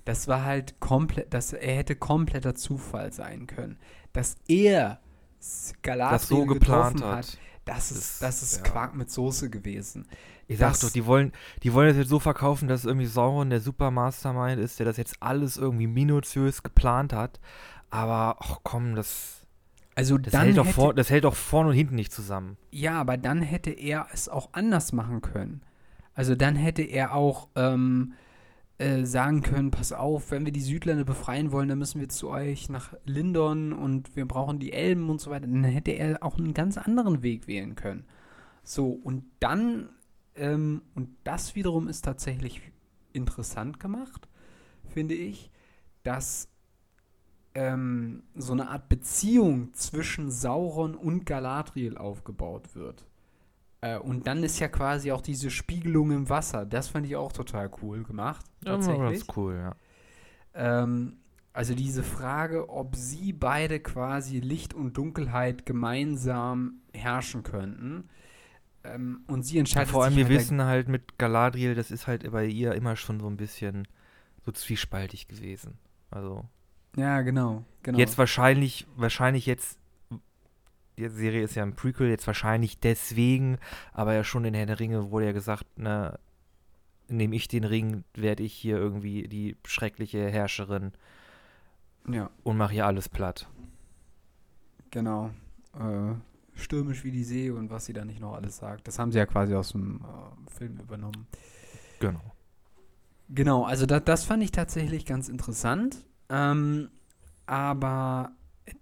[0.05, 3.79] Das war halt komplett, das, er hätte kompletter Zufall sein können.
[4.13, 5.01] Dass er
[5.83, 7.17] Galadriel das so geplant hat.
[7.17, 7.39] hat.
[7.65, 8.63] Das ist, das ist ja.
[8.63, 10.07] Quark mit Soße gewesen.
[10.49, 13.61] Ich sag doch, die wollen, die wollen das jetzt so verkaufen, dass irgendwie Sauron der
[13.61, 17.41] Super Mastermind ist, der das jetzt alles irgendwie minutiös geplant hat.
[17.91, 19.47] Aber, ach komm, das.
[19.95, 22.57] Also das hält doch hätte, vor, das hält doch vorne und hinten nicht zusammen.
[22.71, 25.63] Ja, aber dann hätte er es auch anders machen können.
[26.15, 28.15] Also dann hätte er auch ähm,
[28.83, 32.31] äh, sagen können, pass auf, wenn wir die Südländer befreien wollen, dann müssen wir zu
[32.31, 35.47] euch nach Lindon und wir brauchen die Elben und so weiter.
[35.47, 38.05] Dann hätte er auch einen ganz anderen Weg wählen können.
[38.65, 39.89] So, und dann,
[40.35, 42.61] ähm, und das wiederum ist tatsächlich
[43.13, 44.29] interessant gemacht,
[44.89, 45.53] finde ich,
[46.03, 46.49] dass
[47.55, 53.05] ähm, so eine Art Beziehung zwischen Sauron und Galadriel aufgebaut wird.
[53.83, 56.65] Äh, und dann ist ja quasi auch diese Spiegelung im Wasser.
[56.65, 58.47] Das fand ich auch total cool gemacht.
[58.65, 58.99] Tatsächlich.
[58.99, 59.77] Ja, ganz cool, ja.
[60.55, 61.19] Ähm,
[61.53, 68.09] also diese Frage, ob sie beide quasi Licht und Dunkelheit gemeinsam herrschen könnten.
[68.85, 72.07] Ähm, und sie entscheidet ja, Vor allem, wir halt wissen halt mit Galadriel, das ist
[72.07, 73.87] halt bei ihr immer schon so ein bisschen
[74.45, 75.79] so zwiespaltig gewesen.
[76.11, 76.45] Also.
[76.97, 77.99] Ja, genau, genau.
[77.99, 79.79] Jetzt wahrscheinlich, wahrscheinlich jetzt,
[80.99, 83.59] die Serie ist ja ein Prequel, jetzt wahrscheinlich deswegen,
[83.93, 86.19] aber ja schon in Herr der Ringe wurde ja gesagt, na,
[87.09, 90.93] nehme ich den Ring, werde ich hier irgendwie die schreckliche Herrscherin.
[92.09, 92.31] Ja.
[92.43, 93.49] Und mache hier alles platt.
[94.91, 95.31] Genau.
[95.75, 96.15] Äh,
[96.55, 98.89] stürmisch wie die See und was sie da nicht noch alles sagt.
[98.89, 101.27] Das haben sie ja quasi aus dem äh, Film übernommen.
[102.01, 102.21] Genau.
[103.29, 106.05] Genau, also da, das fand ich tatsächlich ganz interessant.
[106.29, 106.91] Ähm,
[107.47, 108.33] aber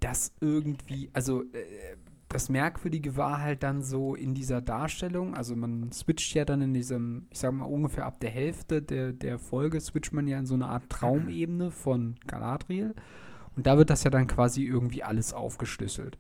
[0.01, 1.97] das irgendwie, also äh,
[2.29, 6.73] das Merkwürdige war halt dann so in dieser Darstellung, also man switcht ja dann in
[6.73, 10.47] diesem, ich sag mal ungefähr ab der Hälfte der, der Folge, switcht man ja in
[10.47, 12.95] so eine Art Traumebene von Galadriel.
[13.57, 16.19] Und da wird das ja dann quasi irgendwie alles aufgeschlüsselt.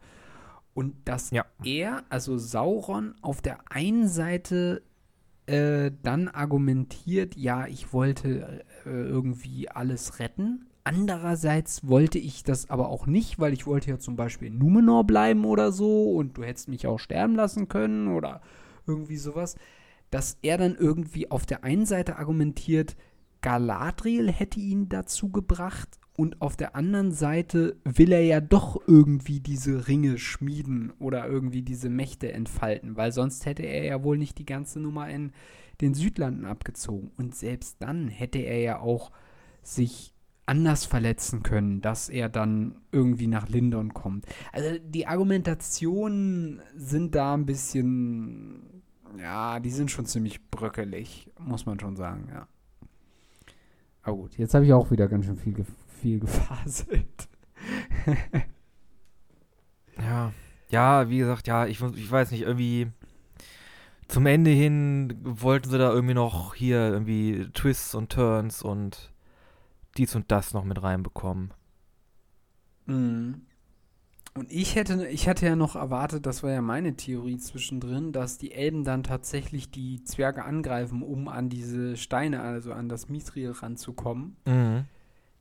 [0.75, 1.45] Und dass ja.
[1.63, 4.83] er, also Sauron, auf der einen Seite
[5.47, 12.89] äh, dann argumentiert, ja, ich wollte äh, irgendwie alles retten, Andererseits wollte ich das aber
[12.89, 16.43] auch nicht, weil ich wollte ja zum Beispiel in Numenor bleiben oder so und du
[16.43, 18.41] hättest mich auch sterben lassen können oder
[18.87, 19.57] irgendwie sowas.
[20.11, 22.97] Dass er dann irgendwie auf der einen Seite argumentiert,
[23.43, 29.41] Galadriel hätte ihn dazu gebracht und auf der anderen Seite will er ja doch irgendwie
[29.41, 34.39] diese Ringe schmieden oder irgendwie diese Mächte entfalten, weil sonst hätte er ja wohl nicht
[34.39, 35.33] die ganze Nummer in
[35.81, 37.11] den Südlanden abgezogen.
[37.17, 39.13] Und selbst dann hätte er ja auch
[39.63, 40.10] sich
[40.51, 44.27] anders verletzen können, dass er dann irgendwie nach Lindon kommt.
[44.53, 48.83] Also die Argumentationen sind da ein bisschen,
[49.17, 52.49] ja, die sind schon ziemlich bröckelig, muss man schon sagen, ja.
[54.03, 57.29] Aber gut, jetzt habe ich auch wieder ganz schön viel, viel gefaselt.
[59.99, 60.33] ja,
[60.69, 62.89] ja, wie gesagt, ja, ich, ich weiß nicht, irgendwie
[64.09, 69.10] zum Ende hin wollten sie da irgendwie noch hier irgendwie Twists und Turns und
[69.97, 71.53] dies und das noch mit reinbekommen.
[72.87, 73.43] Mhm.
[74.35, 78.39] Und ich hätte, ich hätte ja noch erwartet, das war ja meine Theorie zwischendrin, dass
[78.39, 83.51] die Elben dann tatsächlich die Zwerge angreifen, um an diese Steine, also an das Mithril
[83.51, 84.37] ranzukommen.
[84.47, 84.85] Mhm.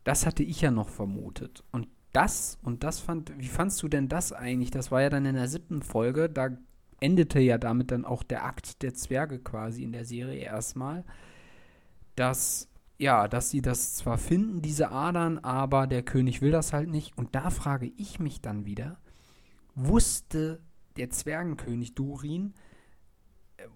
[0.03, 1.63] Das hatte ich ja noch vermutet.
[1.71, 4.71] Und das, und das fand, wie fandst du denn das eigentlich?
[4.71, 6.49] Das war ja dann in der siebten Folge, da
[6.99, 11.03] endete ja damit dann auch der Akt der Zwerge quasi in der Serie erstmal,
[12.15, 12.68] dass
[12.99, 17.17] ja, dass sie das zwar finden, diese Adern, aber der König will das halt nicht.
[17.17, 18.99] Und da frage ich mich dann wieder,
[19.73, 20.61] wusste
[20.97, 22.53] der Zwergenkönig Durin,
[23.55, 23.67] äh,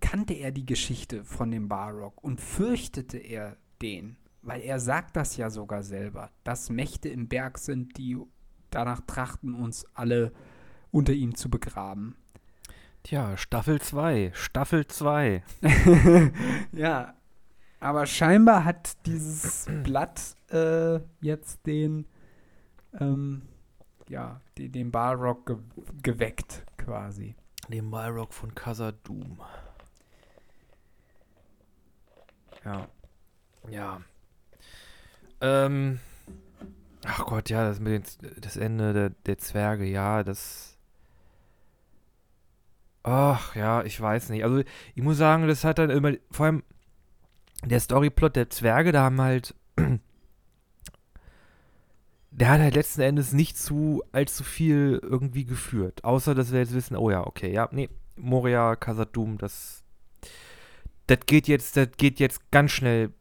[0.00, 4.18] kannte er die Geschichte von dem Barrock und fürchtete er den?
[4.42, 8.18] Weil er sagt das ja sogar selber, dass Mächte im Berg sind, die
[8.68, 10.32] danach trachten, uns alle
[10.90, 12.14] unter ihm zu begraben.
[13.04, 15.42] Tja, Staffel 2, Staffel 2.
[16.72, 17.14] ja,
[17.80, 22.06] aber scheinbar hat dieses Blatt äh, jetzt den,
[22.98, 23.42] ähm,
[24.08, 25.56] ja, die, den Balrog ge
[26.02, 27.34] geweckt, quasi.
[27.68, 29.40] Den Balrog von Khazad-dûm.
[32.64, 32.88] Ja.
[33.68, 34.00] Ja.
[35.40, 36.00] Ähm.
[37.06, 40.76] Ach Gott, ja, das mit den, das Ende der, der Zwerge, ja, das.
[43.02, 44.44] Ach, ja, ich weiß nicht.
[44.44, 44.62] Also,
[44.94, 46.62] ich muss sagen, das hat dann immer, vor allem,
[47.64, 49.54] der Storyplot der Zwerge, da haben halt
[52.30, 56.04] der hat halt letzten Endes nicht zu allzu viel irgendwie geführt.
[56.04, 59.82] Außer, dass wir jetzt wissen, oh ja, okay, ja, nee, Moria, Khazad-dûm, das,
[61.06, 63.12] das geht jetzt, das geht jetzt ganz schnell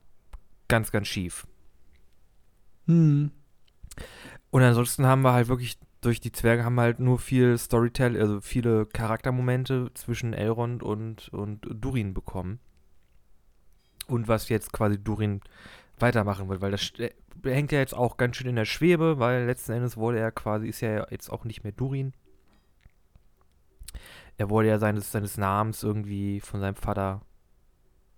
[0.67, 1.47] ganz, ganz schief.
[2.85, 3.31] Hm.
[4.51, 8.17] Und ansonsten haben wir halt wirklich durch die Zwerge haben wir halt nur viel Storytell,
[8.19, 12.59] also viele Charaktermomente zwischen Elrond und, und Durin bekommen.
[14.09, 15.41] Und was jetzt quasi Durin
[15.99, 17.11] weitermachen wird, weil das äh,
[17.43, 20.67] hängt ja jetzt auch ganz schön in der Schwebe, weil letzten Endes wurde er quasi,
[20.67, 22.13] ist ja jetzt auch nicht mehr Durin.
[24.37, 27.21] Er wurde ja seines, seines Namens irgendwie von seinem Vater,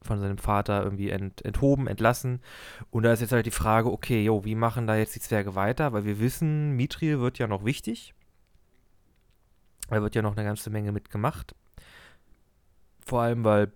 [0.01, 2.41] von seinem Vater irgendwie ent, enthoben, entlassen.
[2.89, 5.55] Und da ist jetzt halt die Frage, okay, jo, wie machen da jetzt die Zwerge
[5.55, 5.93] weiter?
[5.93, 8.13] Weil wir wissen, Mithril wird ja noch wichtig.
[9.89, 11.55] Da wird ja noch eine ganze Menge mitgemacht.
[13.05, 13.73] Vor allem, weil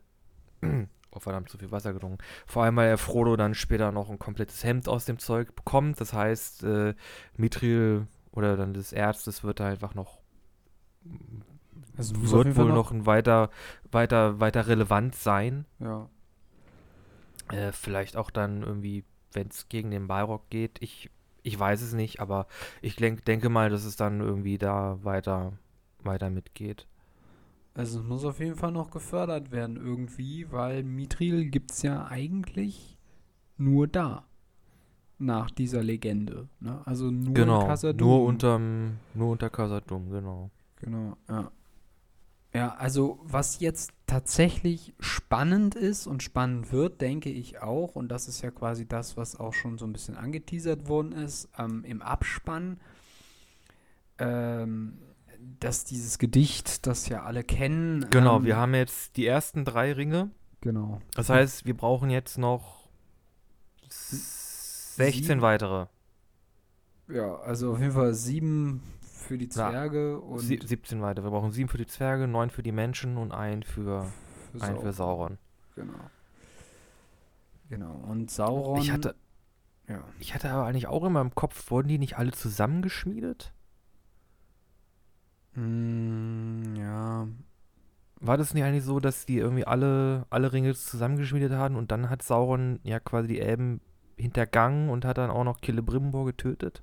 [1.15, 2.17] oh verdammt, zu viel Wasser getrunken.
[2.45, 5.99] Vor allem, weil er Frodo dann später noch ein komplettes Hemd aus dem Zeug bekommt.
[6.01, 6.93] Das heißt, äh,
[7.37, 10.19] Mithril oder dann des Ärztes wird da einfach noch
[11.97, 13.49] Also wird wohl noch ein weiter,
[13.91, 15.65] weiter, weiter relevant sein.
[15.79, 16.09] Ja.
[17.49, 20.81] Äh, vielleicht auch dann irgendwie, wenn es gegen den Balrog geht.
[20.81, 21.09] Ich,
[21.43, 22.47] ich weiß es nicht, aber
[22.81, 25.53] ich denk, denke mal, dass es dann irgendwie da weiter,
[26.03, 26.87] weiter mitgeht.
[27.75, 32.07] Also es muss auf jeden Fall noch gefördert werden irgendwie, weil Mithril gibt es ja
[32.07, 32.97] eigentlich
[33.57, 34.25] nur da.
[35.17, 36.49] Nach dieser Legende.
[36.59, 36.81] Ne?
[36.85, 38.05] Also nur in Genau, Khazad-dûm.
[38.05, 40.49] nur unterm, nur unter Khazad-dûm, genau.
[40.81, 41.51] Genau, ja.
[42.53, 48.27] Ja, also was jetzt tatsächlich spannend ist und spannend wird, denke ich auch, und das
[48.27, 52.01] ist ja quasi das, was auch schon so ein bisschen angeteasert worden ist, ähm, im
[52.01, 52.77] Abspann,
[54.17, 54.97] ähm,
[55.59, 58.05] dass dieses Gedicht, das ja alle kennen.
[58.09, 60.31] Genau, ähm, wir haben jetzt die ersten drei Ringe.
[60.61, 60.99] Genau.
[61.13, 62.87] Das heißt, wir brauchen jetzt noch
[63.89, 65.41] 16 Sieben.
[65.41, 65.87] weitere.
[67.07, 71.25] Ja, also auf jeden Fall sieben für die Ja, Zwerge und Sie 17 weitere.
[71.25, 74.05] Wir brauchen sieben für die Zwerge, neun für die Menschen und ein für,
[74.53, 75.37] für ein für Sauron.
[75.75, 75.93] Genau.
[77.69, 77.91] Genau.
[78.07, 78.81] Und Sauron.
[78.81, 79.15] Ich hatte,
[79.87, 80.03] Ja.
[80.19, 83.51] ich hatte aber eigentlich auch immer im Kopf, wurden die nicht alle zusammengeschmiedet?
[85.55, 87.27] Mm, ja.
[88.21, 92.09] War das nicht eigentlich so, dass die irgendwie alle, alle Ringe zusammengeschmiedet haben und dann
[92.09, 93.81] hat Sauron ja quasi die Elben
[94.17, 96.81] hintergangen und hat dann auch noch Celebrimbor getötet?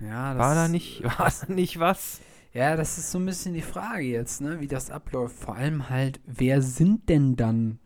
[0.00, 2.20] Ja, das War da nicht, war da nicht was?
[2.52, 5.36] Ja, das ist so ein bisschen die Frage jetzt, ne, wie das abläuft.
[5.36, 7.78] Vor allem halt, wer sind denn dann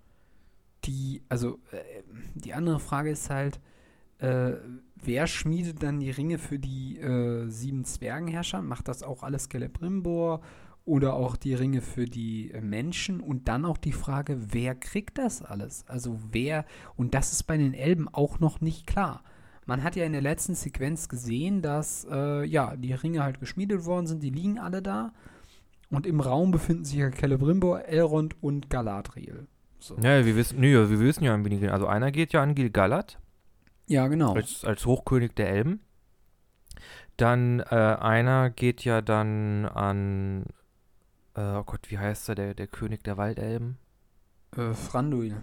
[0.84, 2.02] die, also äh,
[2.34, 3.60] die andere Frage ist halt,
[4.18, 4.52] äh,
[5.04, 8.62] wer schmiedet dann die Ringe für die äh, sieben Zwergenherrscher?
[8.62, 10.40] Macht das auch alles Celebrimbor
[10.84, 13.20] oder auch die Ringe für die äh, Menschen?
[13.20, 15.84] Und dann auch die Frage, wer kriegt das alles?
[15.88, 16.64] Also wer,
[16.96, 19.22] und das ist bei den Elben auch noch nicht klar.
[19.64, 23.84] Man hat ja in der letzten Sequenz gesehen, dass äh, ja, die Ringe halt geschmiedet
[23.84, 25.12] worden sind, die liegen alle da.
[25.90, 29.46] Und im Raum befinden sich ja Celebrimbor, Elrond und Galadriel.
[29.78, 29.96] So.
[29.96, 31.70] Ja, wir wissen, nee, wir wissen ja ein wenig.
[31.70, 33.18] Also einer geht ja an Gil-galad
[33.86, 34.34] Ja, genau.
[34.34, 35.80] als, als Hochkönig der Elben.
[37.16, 40.46] Dann äh, einer geht ja dann an,
[41.34, 43.78] äh, oh Gott, wie heißt er, der, der König der Waldelben?
[44.56, 45.36] Äh, Thranduil.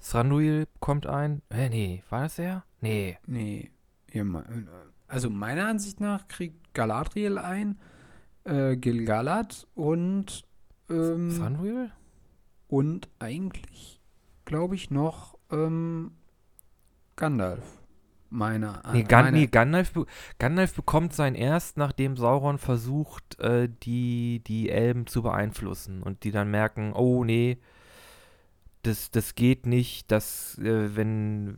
[0.00, 1.42] Thranduil kommt ein.
[1.52, 2.64] Hä, nee, war das er?
[2.80, 3.18] Nee.
[3.26, 3.70] Nee.
[4.12, 4.24] Äh,
[5.08, 7.78] also meiner Ansicht nach kriegt Galadriel ein,
[8.44, 10.44] äh, Gil-galad und
[10.88, 11.90] ähm, Thranduil?
[12.68, 14.00] und eigentlich,
[14.44, 16.12] glaube ich, noch ähm,
[17.20, 17.62] Gandalf.
[18.32, 20.06] Meiner Nee, äh, Gan meine- nee Gandalf, be
[20.38, 26.30] Gandalf bekommt sein erst, nachdem Sauron versucht, äh, die, die Elben zu beeinflussen und die
[26.30, 27.58] dann merken, oh nee,
[28.82, 31.56] das, das geht nicht, dass äh, wenn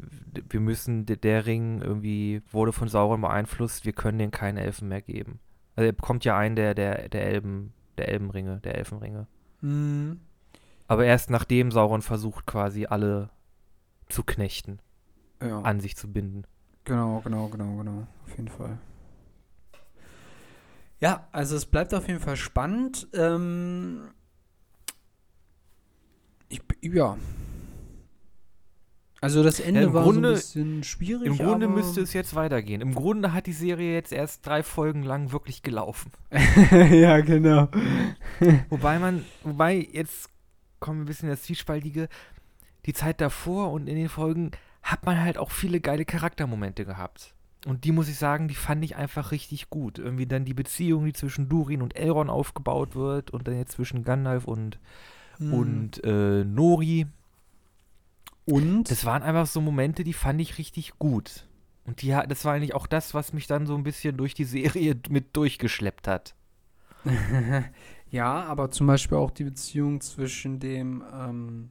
[0.48, 4.88] wir müssen, der, der Ring irgendwie wurde von Sauron beeinflusst, wir können den keinen Elfen
[4.88, 5.40] mehr geben.
[5.76, 9.26] Also er bekommt ja einen der, der, der Elben, der Elbenringe, der Elfenringe.
[9.60, 10.20] Mhm.
[10.88, 13.28] Aber erst nachdem Sauron versucht, quasi alle
[14.08, 14.80] zu knechten,
[15.42, 15.60] Ja.
[15.62, 16.44] an sich zu binden.
[16.84, 18.06] Genau, genau, genau, genau.
[18.26, 18.78] Auf jeden Fall.
[21.00, 23.08] Ja, also es bleibt auf jeden Fall spannend.
[23.12, 24.08] Ähm,
[26.48, 27.16] ich, ja.
[29.20, 31.26] Also das Ende Ja, im war Grunde- so ein bisschen schwierig.
[31.28, 32.80] Im Grunde müsste es jetzt weitergehen.
[32.80, 36.10] Im Grunde hat die Serie jetzt erst drei Folgen lang wirklich gelaufen.
[36.90, 37.68] ja, genau.
[38.68, 40.28] Wobei man, wobei jetzt
[40.80, 42.08] kommen wir ein bisschen in das Zwiespaltige.
[42.86, 44.50] Die Zeit davor und in den Folgen
[44.82, 47.34] hat man halt auch viele geile Charaktermomente gehabt.
[47.66, 49.98] Und die muss ich sagen, die fand ich einfach richtig gut.
[49.98, 54.02] Irgendwie dann die Beziehung, die zwischen Durin und Elrond aufgebaut wird und dann jetzt zwischen
[54.02, 54.80] Gandalf und,
[55.38, 55.54] Hm.
[55.54, 57.06] und äh, Nori.
[58.44, 61.46] und Das waren einfach so Momente, die fand ich richtig gut.
[61.84, 64.44] Und die, das war eigentlich auch das, was mich dann so ein bisschen durch die
[64.44, 66.34] Serie mit durchgeschleppt hat.
[68.10, 71.70] ja, aber zum Beispiel auch die Beziehung zwischen dem ähm,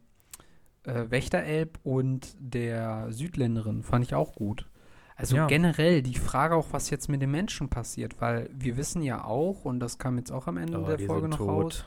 [0.84, 4.68] äh, Wächterelb und der Südländerin fand ich auch gut.
[5.16, 5.48] Also ja.
[5.48, 9.66] generell die Frage auch, was jetzt mit den Menschen passiert, weil wir wissen ja auch,
[9.66, 11.48] und das kam jetzt auch am Ende oh, der Folge noch tot.
[11.48, 11.86] raus,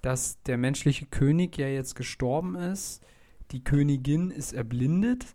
[0.00, 3.04] dass der menschliche König ja jetzt gestorben ist.
[3.50, 5.26] Die Königin ist erblindet.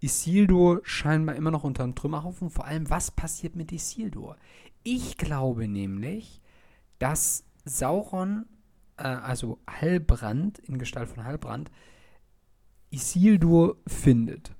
[0.00, 2.48] Isildur scheinbar immer noch unter einem Trümmerhaufen.
[2.48, 4.36] Vor allem, was passiert mit Isildur?
[4.82, 6.40] Ich glaube nämlich,
[6.98, 8.46] dass Sauron,
[8.96, 11.70] äh, also Halbrand, in Gestalt von Halbrand,
[12.96, 14.54] Isildur findet.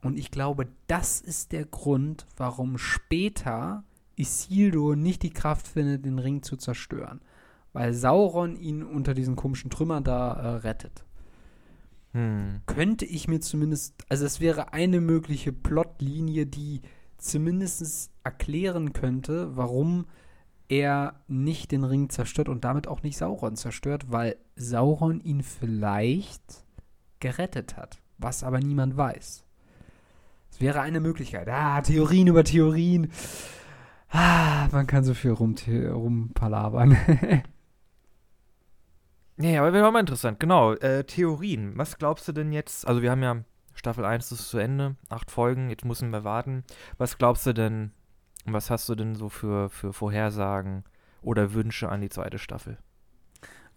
[0.00, 3.84] Und ich glaube, das ist der Grund, warum später
[4.16, 7.20] Isildur nicht die Kraft findet, den Ring zu zerstören.
[7.74, 11.04] Weil Sauron ihn unter diesen komischen Trümmern da äh, rettet.
[12.12, 12.62] Hm.
[12.64, 16.80] Könnte ich mir zumindest, also es wäre eine mögliche Plotlinie, die
[17.18, 20.06] zumindest erklären könnte, warum
[20.68, 26.64] er nicht den Ring zerstört und damit auch nicht Sauron zerstört, weil Sauron ihn vielleicht
[27.22, 29.44] gerettet hat, was aber niemand weiß.
[30.50, 31.48] Es wäre eine Möglichkeit.
[31.48, 33.10] Ah, Theorien über Theorien.
[34.10, 36.98] Ah, man kann so viel rum, rumpalabern.
[39.38, 40.38] nee, aber wäre auch mal interessant.
[40.38, 41.72] Genau, äh, Theorien.
[41.76, 42.86] Was glaubst du denn jetzt?
[42.86, 43.42] Also wir haben ja
[43.74, 46.64] Staffel 1 ist zu Ende, acht Folgen, jetzt müssen wir warten.
[46.98, 47.92] Was glaubst du denn,
[48.44, 50.84] was hast du denn so für, für Vorhersagen
[51.22, 52.78] oder Wünsche an die zweite Staffel?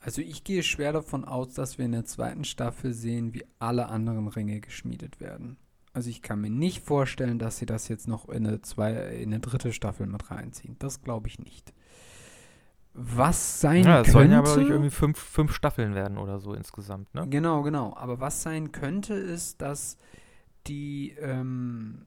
[0.05, 3.87] Also ich gehe schwer davon aus, dass wir in der zweiten Staffel sehen, wie alle
[3.87, 5.57] anderen Ringe geschmiedet werden.
[5.93, 9.33] Also ich kann mir nicht vorstellen, dass sie das jetzt noch in eine, zwei, in
[9.33, 10.75] eine dritte Staffel mit reinziehen.
[10.77, 11.73] Das glaube ich nicht.
[12.93, 14.09] Was sein ja, könnte.
[14.09, 17.27] Es sollen ja aber irgendwie fünf, fünf Staffeln werden oder so insgesamt, ne?
[17.27, 17.97] Genau, genau.
[17.97, 19.97] Aber was sein könnte, ist, dass
[20.67, 22.05] die ähm,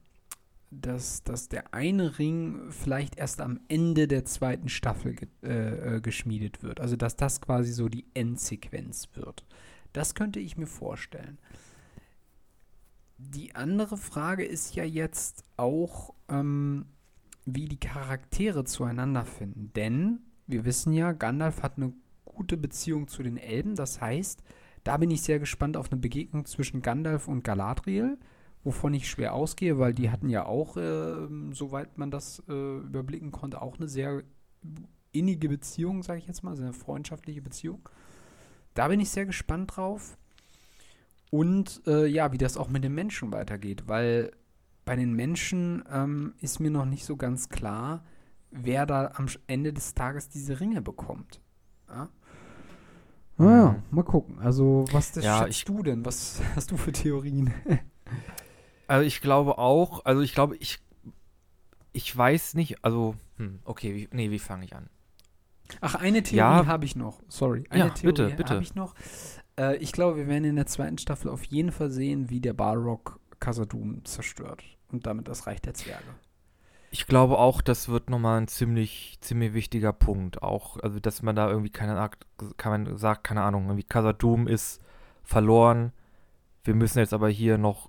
[0.71, 6.01] dass, dass der eine Ring vielleicht erst am Ende der zweiten Staffel ge äh, äh,
[6.01, 6.79] geschmiedet wird.
[6.79, 9.45] Also dass das quasi so die Endsequenz wird.
[9.93, 11.39] Das könnte ich mir vorstellen.
[13.17, 16.85] Die andere Frage ist ja jetzt auch, ähm,
[17.45, 19.71] wie die Charaktere zueinander finden.
[19.75, 21.93] Denn wir wissen ja, Gandalf hat eine
[22.25, 23.75] gute Beziehung zu den Elben.
[23.75, 24.43] Das heißt,
[24.83, 28.19] da bin ich sehr gespannt auf eine Begegnung zwischen Gandalf und Galadriel
[28.63, 33.31] wovon ich schwer ausgehe, weil die hatten ja auch, äh, soweit man das äh, überblicken
[33.31, 34.23] konnte, auch eine sehr
[35.11, 37.87] innige Beziehung, sage ich jetzt mal, also eine freundschaftliche Beziehung.
[38.73, 40.17] Da bin ich sehr gespannt drauf.
[41.31, 44.31] Und äh, ja, wie das auch mit den Menschen weitergeht, weil
[44.85, 48.03] bei den Menschen ähm, ist mir noch nicht so ganz klar,
[48.51, 51.39] wer da am Ende des Tages diese Ringe bekommt.
[51.87, 52.09] Ja?
[53.37, 53.95] Naja, mhm.
[53.95, 54.39] mal gucken.
[54.39, 56.05] Also, was das ja, schätzt du denn?
[56.05, 57.53] Was hast du für Theorien?
[58.89, 60.79] Also ich glaube auch, also ich glaube, ich,
[61.93, 64.89] ich weiß nicht, also, hm, okay, wie, nee, wie fange ich an?
[65.79, 66.65] Ach, eine Theorie ja.
[66.65, 67.21] habe ich noch.
[67.27, 67.65] Sorry.
[67.69, 68.95] Eine ja, Theorie habe ich noch.
[69.59, 72.53] Äh, ich glaube, wir werden in der zweiten Staffel auf jeden Fall sehen, wie der
[72.53, 74.63] Balrog Khazad-dûm zerstört.
[74.91, 76.15] Und damit das Reich der Zwerge.
[76.89, 80.41] Ich glaube auch, das wird nochmal ein ziemlich, ziemlich wichtiger Punkt.
[80.41, 82.09] Auch, also, dass man da irgendwie keine,
[82.57, 84.81] kann man sagt, keine Ahnung, irgendwie Khazad-dûm ist
[85.21, 85.91] verloren.
[86.63, 87.88] Wir müssen jetzt aber hier noch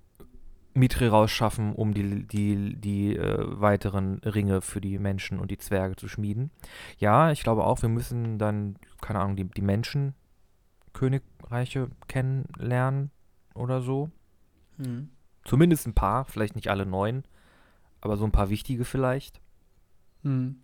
[0.80, 5.94] Mitri rausschaffen, um die, die, die äh, weiteren Ringe für die Menschen und die Zwerge
[5.94, 6.50] zu schmieden.
[6.98, 13.12] Ja, ich glaube auch, wir müssen dann, keine Ahnung, die, die Menschenkönigreiche kennenlernen
[13.54, 14.10] oder so.
[14.78, 15.10] Mhm.
[15.44, 17.22] Zumindest ein paar, vielleicht nicht alle neun,
[18.00, 19.40] aber so ein paar wichtige vielleicht.
[20.22, 20.56] Mhm.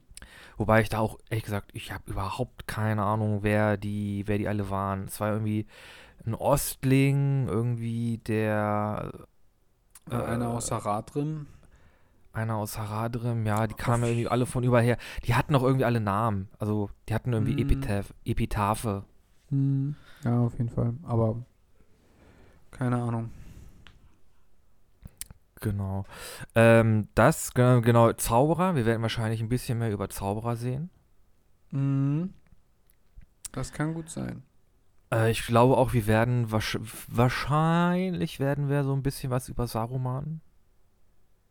[0.57, 4.49] Wobei ich da auch, ehrlich gesagt, ich habe überhaupt keine Ahnung, wer die, wer die
[4.49, 5.05] alle waren.
[5.05, 5.67] Es war irgendwie
[6.25, 9.13] ein Ostling, irgendwie der
[10.11, 11.47] äh, einer aus Haradrim.
[12.33, 14.99] Einer aus Haradrim, ja, die kamen irgendwie alle von überher.
[15.25, 16.49] Die hatten auch irgendwie alle Namen.
[16.59, 17.59] Also, die hatten irgendwie mm.
[17.59, 19.05] Epitaph, Epitaphe.
[19.51, 19.93] Mm.
[20.23, 20.95] Ja, auf jeden Fall.
[21.03, 21.37] Aber
[22.71, 23.31] keine Ahnung.
[25.61, 26.05] Genau.
[26.55, 28.75] Ähm, das, genau, Zauberer.
[28.75, 30.91] Wir werden wahrscheinlich ein bisschen mehr über Zauberer sehen.
[31.71, 32.35] Mhm.
[33.53, 34.43] Das kann gut sein.
[35.13, 40.41] Äh, ich glaube auch, wir werden wahrscheinlich werden wir so ein bisschen was über Saruman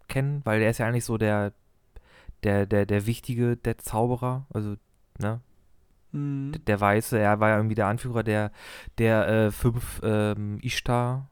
[0.08, 1.54] kennen, weil der ist ja eigentlich so der
[2.44, 4.76] der der der wichtige der Zauberer, also
[5.20, 5.42] ne?
[6.12, 6.52] Mhm.
[6.54, 8.52] Der, der Weiße, er war ja irgendwie der Anführer der
[8.98, 11.30] der äh, fünf ähm, Ishtar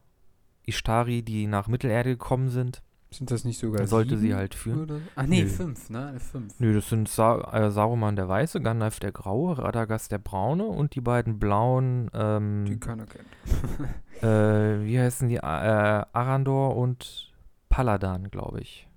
[0.66, 2.82] Ishtari, die nach Mittelerde gekommen sind.
[3.14, 4.82] Sind das nicht sogar sollte sie halt führen.
[4.82, 5.00] Oder?
[5.16, 5.48] Ach nee, Nö.
[5.48, 6.14] fünf, ne?
[6.18, 6.58] Fünf.
[6.58, 10.94] Nö, das sind Sa äh, Saruman der Weiße, Gandalf der Graue, Radagast der Braune und
[10.94, 12.10] die beiden blauen.
[12.12, 13.26] Ähm, die keiner kennt.
[14.22, 15.36] äh, wie heißen die?
[15.36, 17.32] Äh, Arandor und
[17.68, 18.88] Paladan, glaube ich.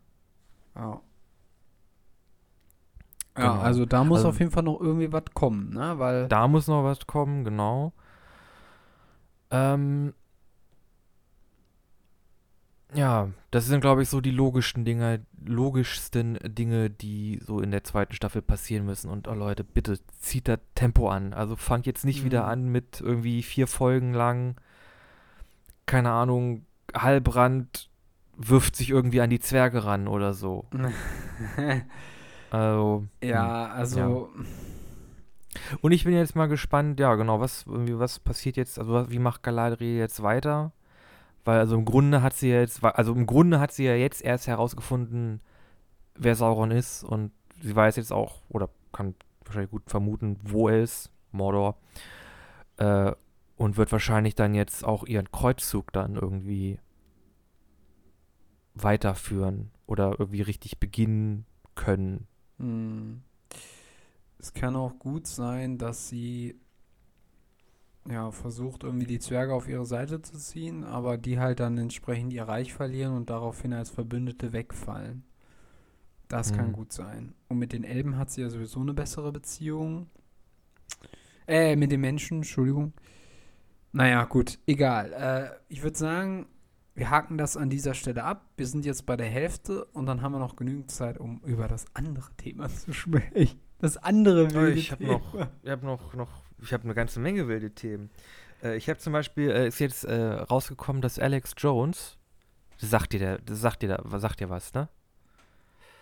[0.76, 1.02] Ja.
[3.36, 3.48] Genau.
[3.56, 6.00] Ja, also da muss Also- auf jeden Fall noch irgendwie was kommen, ne?
[6.00, 6.28] Weil.
[6.28, 7.94] Da muss noch was kommen, genau.
[9.52, 10.14] Ähm,
[12.94, 17.84] ja, das sind, glaube ich, so die logischsten Dinge, logischsten Dinge, die so in der
[17.84, 19.10] zweiten Staffel passieren müssen.
[19.10, 21.34] Und oh Leute, bitte zieht da Tempo an.
[21.34, 22.50] Also fangt jetzt nicht wieder Mhm.
[22.50, 24.56] an mit irgendwie vier Folgen lang,
[25.86, 26.66] keine Ahnung,
[26.96, 27.90] Halbrand
[28.38, 30.66] wirft sich irgendwie an die Zwerge ran oder so.
[32.50, 34.30] Also, ja, also.
[35.82, 39.20] Und ich bin jetzt mal gespannt, ja, genau, was, irgendwie, was passiert jetzt, also wie
[39.20, 40.72] macht Galadriel jetzt weiter?
[41.48, 44.22] Weil, also im Grunde hat sie ja jetzt, also im Grunde hat sie ja jetzt
[44.22, 45.40] erst herausgefunden,
[46.14, 47.32] wer Sauron ist und
[47.62, 51.78] sie weiß jetzt auch, oder kann wahrscheinlich gut vermuten, wo er ist, Mordor.
[52.76, 53.14] Äh,
[53.56, 56.80] und wird wahrscheinlich dann jetzt auch ihren Kreuzzug dann irgendwie
[58.74, 61.46] weiterführen oder irgendwie richtig beginnen
[61.76, 62.28] können.
[62.60, 63.22] Hm.
[64.38, 66.60] Es kann auch gut sein, dass sie
[68.10, 72.34] ja versucht, irgendwie die Zwerge auf ihre Seite zu ziehen, aber die halt dann entsprechend
[72.34, 75.24] ihr Reich verlieren und daraufhin als Verbündete wegfallen.
[76.28, 76.74] Das kann Hm.
[76.74, 77.34] gut sein.
[77.48, 80.08] Und mit den Elben hat sie ja sowieso eine bessere Beziehung.
[81.48, 82.94] Äh, mit den Menschen, Entschuldigung.
[83.94, 85.14] Naja, gut, egal.
[85.14, 86.48] Äh, ich würde sagen,
[86.96, 88.46] wir haken das an dieser Stelle ab.
[88.58, 91.68] Wir sind jetzt bei der Hälfte und dann haben wir noch genügend Zeit, um über
[91.68, 93.60] das andere Thema zu sprechen.
[93.80, 97.48] Das andere wilde ich habe noch, ich habe noch, noch, ich habe eine ganze Menge
[97.48, 98.10] wilde Themen.
[98.64, 102.18] Äh, ich habe zum Beispiel, äh, ist jetzt äh, rausgekommen, dass Alex Jones,
[102.80, 104.90] das sagt dir, der, das sagt dir, da, was sagt dir was, ne?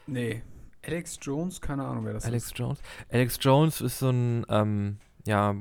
[0.07, 0.43] Nee.
[0.85, 2.57] Alex Jones, keine Ahnung, wer das Alex ist.
[2.59, 2.79] Jones.
[3.09, 5.55] Alex Jones ist so ein, ähm, ja,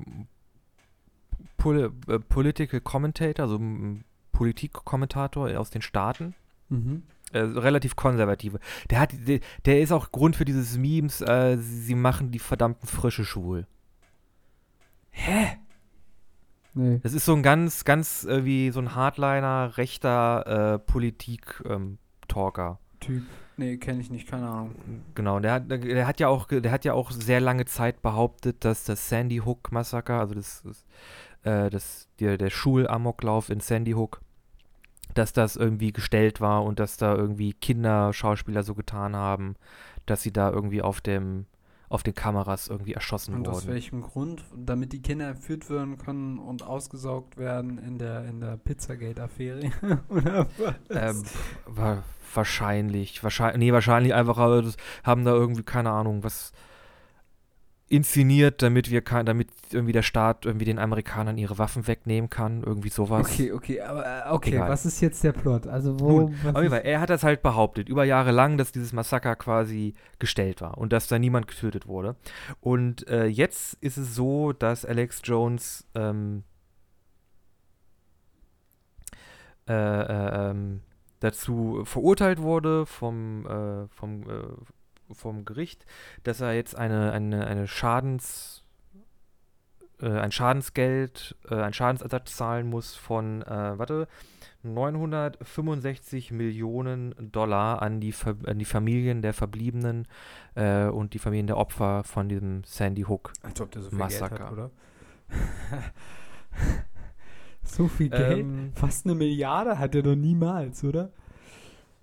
[1.57, 6.35] Pol äh, Political Commentator, also ein Politikkommentator aus den Staaten.
[6.69, 7.05] Mhm.
[7.33, 8.61] Äh, relativ konservative.
[8.91, 12.39] Der hat, der, der ist auch Grund für dieses Memes, äh, sie, sie machen die
[12.39, 13.67] verdammten Frische schwul.
[15.15, 15.59] Hä?
[16.75, 17.01] Nee.
[17.03, 22.79] Das ist so ein ganz, ganz äh, wie so ein Hardliner, rechter äh, Politik-Talker.
[23.01, 23.23] Typ.
[23.57, 24.75] Nee, kenne ich nicht, keine Ahnung.
[25.15, 28.65] genau, der hat, der hat ja auch, der hat ja auch sehr lange Zeit behauptet,
[28.65, 30.85] dass das Sandy Hook Massaker, also das, das,
[31.45, 34.21] äh, das der, der Schulamoklauf in Sandy Hook,
[35.15, 39.55] dass das irgendwie gestellt war und dass da irgendwie Kinderschauspieler so getan haben,
[40.07, 41.47] dass sie da irgendwie auf dem
[41.89, 43.69] auf den Kameras irgendwie erschossen Und aus wurden.
[43.69, 44.45] welchem Grund?
[44.57, 49.71] Damit die Kinder entführt werden können und ausgesaugt werden in der, in der Pizzagate-Affäre?
[50.09, 50.75] Oder was?
[50.91, 51.23] Ähm,
[51.67, 52.03] wa
[52.35, 54.65] wahrscheinlich, wahrscheinlich, nee, wahrscheinlich einfach aber
[55.05, 56.53] haben da irgendwie, keine Ahnung, was
[57.89, 62.63] inszeniert, damit wir kann, damit irgendwie der Staat irgendwie den Amerikanern ihre Waffen wegnehmen kann,
[62.63, 63.27] irgendwie sowas.
[63.27, 64.71] okay, okay, aber äh, okay, Egal.
[64.71, 65.67] was ist jetzt der Plot?
[65.67, 66.21] Also wo.
[66.23, 70.63] Nun, Fall, er hat das halt behauptet, über Jahre lang, dass dieses Massaker quasi gestellt
[70.63, 72.17] war und dass da niemand getötet wurde.
[72.61, 76.45] Und äh, jetzt ist es so, dass Alex Jones ähm,
[79.69, 80.81] äh, äh, ähm,
[81.21, 84.43] dazu verurteilt wurde vom, äh, vom, äh,
[85.13, 85.85] vom Gericht,
[86.23, 88.65] dass er jetzt eine, eine, eine Schadens
[90.01, 94.09] äh, ein Schadensgeld, äh, ein Schadensersatz zahlen muss von, äh, warte,
[94.63, 100.09] 965 Millionen Dollar an die, Ver an die Familien der Verbliebenen
[100.55, 103.33] äh, und die Familien der Opfer von diesem Sandy Hook.
[103.43, 104.37] Als ob der so viel Massaker.
[104.37, 104.71] Geld hat, oder?
[107.63, 108.39] so viel Geld?
[108.41, 111.11] Ähm, Fast eine Milliarde hat er doch niemals, oder?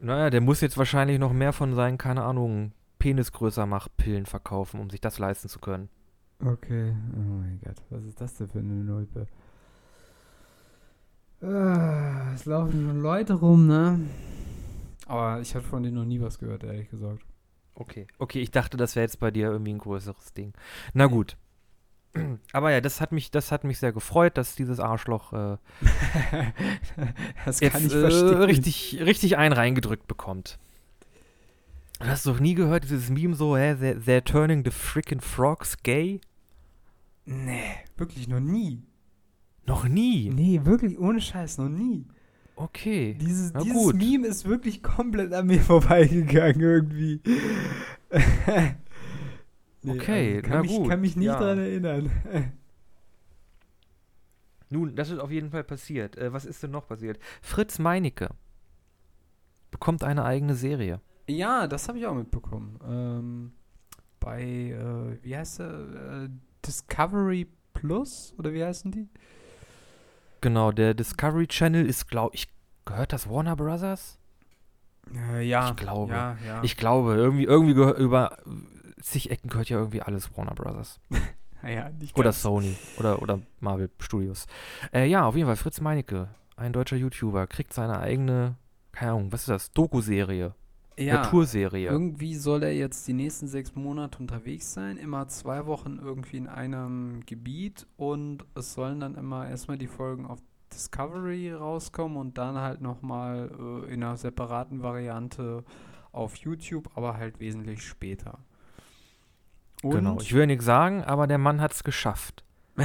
[0.03, 2.71] naja, der muss jetzt wahrscheinlich noch mehr von seinen, keine Ahnung,
[3.01, 5.89] Penisgrößer macht Pillen verkaufen, um sich das leisten zu können.
[6.39, 9.25] Okay, oh mein Gott, was ist das denn für eine Nulpe?
[11.41, 13.99] Ah, es laufen schon Leute rum, ne?
[15.07, 17.25] Aber ich habe von denen noch nie was gehört, ehrlich gesagt.
[17.73, 18.05] Okay.
[18.19, 20.53] Okay, ich dachte, das wäre jetzt bei dir irgendwie ein größeres Ding.
[20.93, 21.37] Na gut.
[22.53, 25.57] Aber ja, das hat mich, das hat mich sehr gefreut, dass dieses Arschloch äh,
[27.45, 30.59] das jetzt äh, richtig, richtig einen reingedrückt bekommt.
[32.01, 35.77] Du hast doch nie gehört, dieses Meme so, hä, they're, they're turning the frickin' frogs
[35.83, 36.19] gay?
[37.25, 38.81] Nee, wirklich noch nie.
[39.67, 40.29] Noch nie.
[40.29, 42.05] Nee, wirklich ohne Scheiß, noch nie.
[42.55, 43.15] Okay.
[43.19, 43.95] Dieses, Na dieses gut.
[43.97, 47.21] Meme ist wirklich komplett an mir vorbeigegangen irgendwie.
[49.83, 51.39] Okay, also kann na mich, gut, kann mich nicht ja.
[51.39, 52.11] dran erinnern.
[54.69, 56.17] Nun, das ist auf jeden Fall passiert.
[56.17, 57.19] Äh, was ist denn noch passiert?
[57.41, 58.29] Fritz Meinecke
[59.71, 61.01] bekommt eine eigene Serie.
[61.37, 62.79] Ja, das habe ich auch mitbekommen.
[62.87, 63.51] Ähm,
[64.19, 65.69] bei, äh, wie heißt der?
[65.69, 66.29] Äh,
[66.65, 68.33] Discovery Plus?
[68.37, 69.09] Oder wie heißen die?
[70.41, 72.47] Genau, der Discovery Channel ist, glaube ich,
[72.85, 74.19] gehört das Warner Brothers?
[75.13, 76.13] Äh, ja, Ich glaube.
[76.13, 76.63] Ja, ja.
[76.63, 78.37] Ich glaube, irgendwie, irgendwie über
[79.01, 80.99] zig Ecken gehört ja irgendwie alles Warner Brothers.
[81.63, 82.31] ja, nicht Oder.
[82.31, 82.75] Sony.
[82.97, 84.45] Oder, oder Marvel Studios.
[84.93, 88.55] Äh, ja, auf jeden Fall, Fritz Meinecke, ein deutscher YouTuber, kriegt seine eigene,
[88.91, 89.71] keine Ahnung, was ist das?
[89.71, 90.53] Doku-Serie.
[91.01, 91.89] Ja, Naturserie.
[91.89, 96.47] Irgendwie soll er jetzt die nächsten sechs Monate unterwegs sein, immer zwei Wochen irgendwie in
[96.47, 100.39] einem Gebiet und es sollen dann immer erstmal die Folgen auf
[100.73, 105.63] Discovery rauskommen und dann halt nochmal äh, in einer separaten Variante
[106.11, 108.39] auf YouTube, aber halt wesentlich später.
[109.83, 110.17] Und Genau.
[110.19, 112.43] Ich will nichts sagen, aber der Mann hat es geschafft.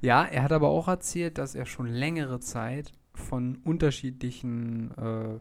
[0.00, 5.40] ja, er hat aber auch erzählt, dass er schon längere Zeit von unterschiedlichen, äh,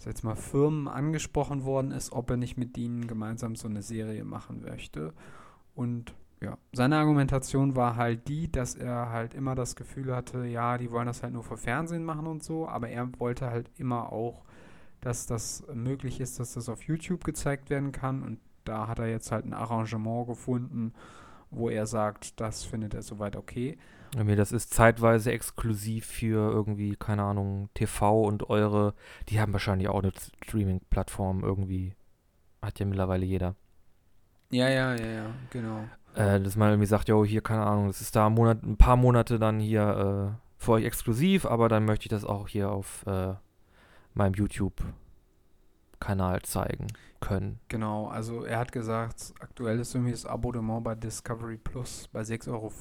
[0.00, 3.82] ich jetzt mal, Firmen angesprochen worden ist, ob er nicht mit ihnen gemeinsam so eine
[3.82, 5.12] Serie machen möchte.
[5.74, 10.78] Und ja, seine Argumentation war halt die, dass er halt immer das Gefühl hatte, ja,
[10.78, 14.10] die wollen das halt nur für Fernsehen machen und so, aber er wollte halt immer
[14.10, 14.44] auch,
[15.02, 19.08] dass das möglich ist, dass das auf YouTube gezeigt werden kann und da hat er
[19.08, 20.94] jetzt halt ein Arrangement gefunden,
[21.50, 23.76] wo er sagt, das findet er soweit okay.
[24.14, 28.94] Irgendwie, Das ist zeitweise exklusiv für irgendwie, keine Ahnung, TV und eure.
[29.28, 30.12] Die haben wahrscheinlich auch eine
[30.44, 31.94] Streaming-Plattform irgendwie.
[32.60, 33.54] Hat ja mittlerweile jeder.
[34.50, 35.84] Ja, ja, ja, ja, genau.
[36.14, 38.76] Äh, dass man irgendwie sagt, jo, hier, keine Ahnung, das ist da ein, Monat, ein
[38.76, 42.72] paar Monate dann hier äh, für euch exklusiv, aber dann möchte ich das auch hier
[42.72, 43.34] auf äh,
[44.14, 46.88] meinem YouTube-Kanal zeigen
[47.20, 47.60] können.
[47.68, 52.50] Genau, also er hat gesagt, aktuell ist irgendwie das Abonnement bei Discovery Plus bei 6,50
[52.50, 52.72] Euro.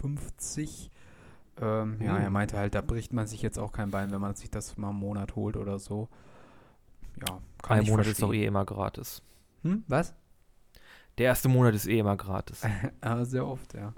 [1.62, 2.32] Ähm, Ja, er Uh.
[2.32, 4.90] meinte halt, da bricht man sich jetzt auch kein Bein, wenn man sich das mal
[4.90, 6.08] einen Monat holt oder so.
[7.28, 8.44] Ja, kann Ein Monat ist doch verstehen.
[8.44, 9.22] eh immer gratis.
[9.64, 10.14] Hm, was?
[11.18, 12.62] Der erste Monat ist eh immer gratis.
[13.24, 13.94] Sehr oft, ja.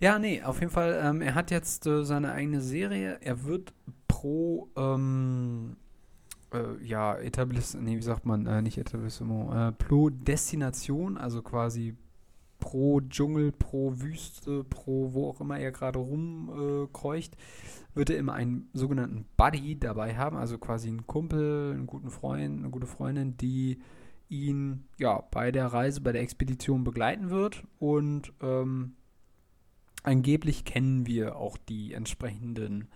[0.00, 3.18] Ja, nee, auf jeden Fall, ähm, er hat jetzt äh, seine eigene Serie.
[3.22, 3.72] Er wird
[4.08, 5.76] pro, ähm,
[6.52, 11.94] äh, ja, Etablissement, nee, wie sagt man, äh, nicht Etablissement, äh, pro Destination, also quasi
[12.58, 18.34] pro Dschungel, pro Wüste, pro wo auch immer er gerade rumkreucht, äh, wird er immer
[18.34, 23.36] einen sogenannten Buddy dabei haben, also quasi einen Kumpel, einen guten Freund, eine gute Freundin,
[23.36, 23.78] die
[24.28, 28.96] ihn ja bei der Reise, bei der Expedition begleiten wird und ähm,
[30.02, 32.88] angeblich kennen wir auch die entsprechenden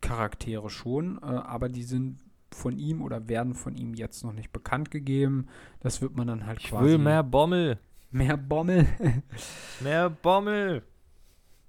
[0.00, 2.18] Charaktere schon, äh, aber die sind
[2.54, 5.46] von ihm oder werden von ihm jetzt noch nicht bekannt gegeben.
[5.80, 7.78] Das wird man dann halt Ich quasi will mehr Bommel.
[8.12, 8.86] Mehr Bommel
[9.80, 10.82] Mehr Bommel.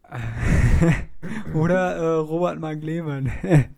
[1.53, 3.31] oder äh, Robert Mark Lehmann.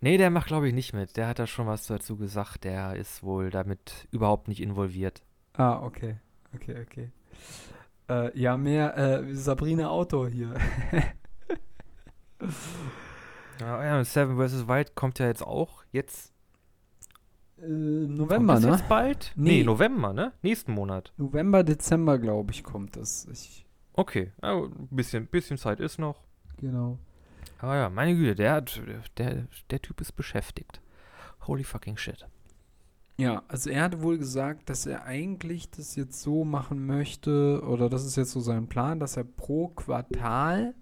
[0.00, 1.16] Nee, der macht, glaube ich, nicht mit.
[1.16, 2.64] Der hat da schon was dazu gesagt.
[2.64, 5.22] Der ist wohl damit überhaupt nicht involviert.
[5.54, 6.16] ah, okay,
[6.54, 7.10] okay, okay.
[8.10, 10.52] Äh, ja, mehr äh, Sabrina Autor hier.
[13.60, 14.68] Ja, ja, Seven vs.
[14.68, 15.84] Wild kommt ja jetzt auch.
[15.90, 16.33] Jetzt.
[17.58, 18.70] Äh, kommt November, das ne?
[18.72, 19.32] jetzt bald?
[19.36, 19.58] Nee.
[19.58, 19.64] Nee.
[19.64, 20.32] November, ne?
[20.42, 21.12] Nächsten Monat.
[21.16, 23.26] November, Dezember, glaube ich, kommt das.
[23.32, 23.64] Ich,
[23.96, 24.32] Okay.
[24.42, 26.20] Ja, ein bisschen, bisschen Zeit ist noch.
[26.58, 26.98] genau.
[27.60, 28.82] Aber ja, meine Güte, der, hat,
[29.16, 30.80] der, der Typ ist beschäftigt.
[31.46, 32.26] Holy fucking shit.
[33.16, 37.88] Ja, also er hat wohl gesagt, dass er eigentlich das jetzt so machen möchte, oder
[37.88, 40.74] das ist jetzt so sein Plan, dass er pro Quartal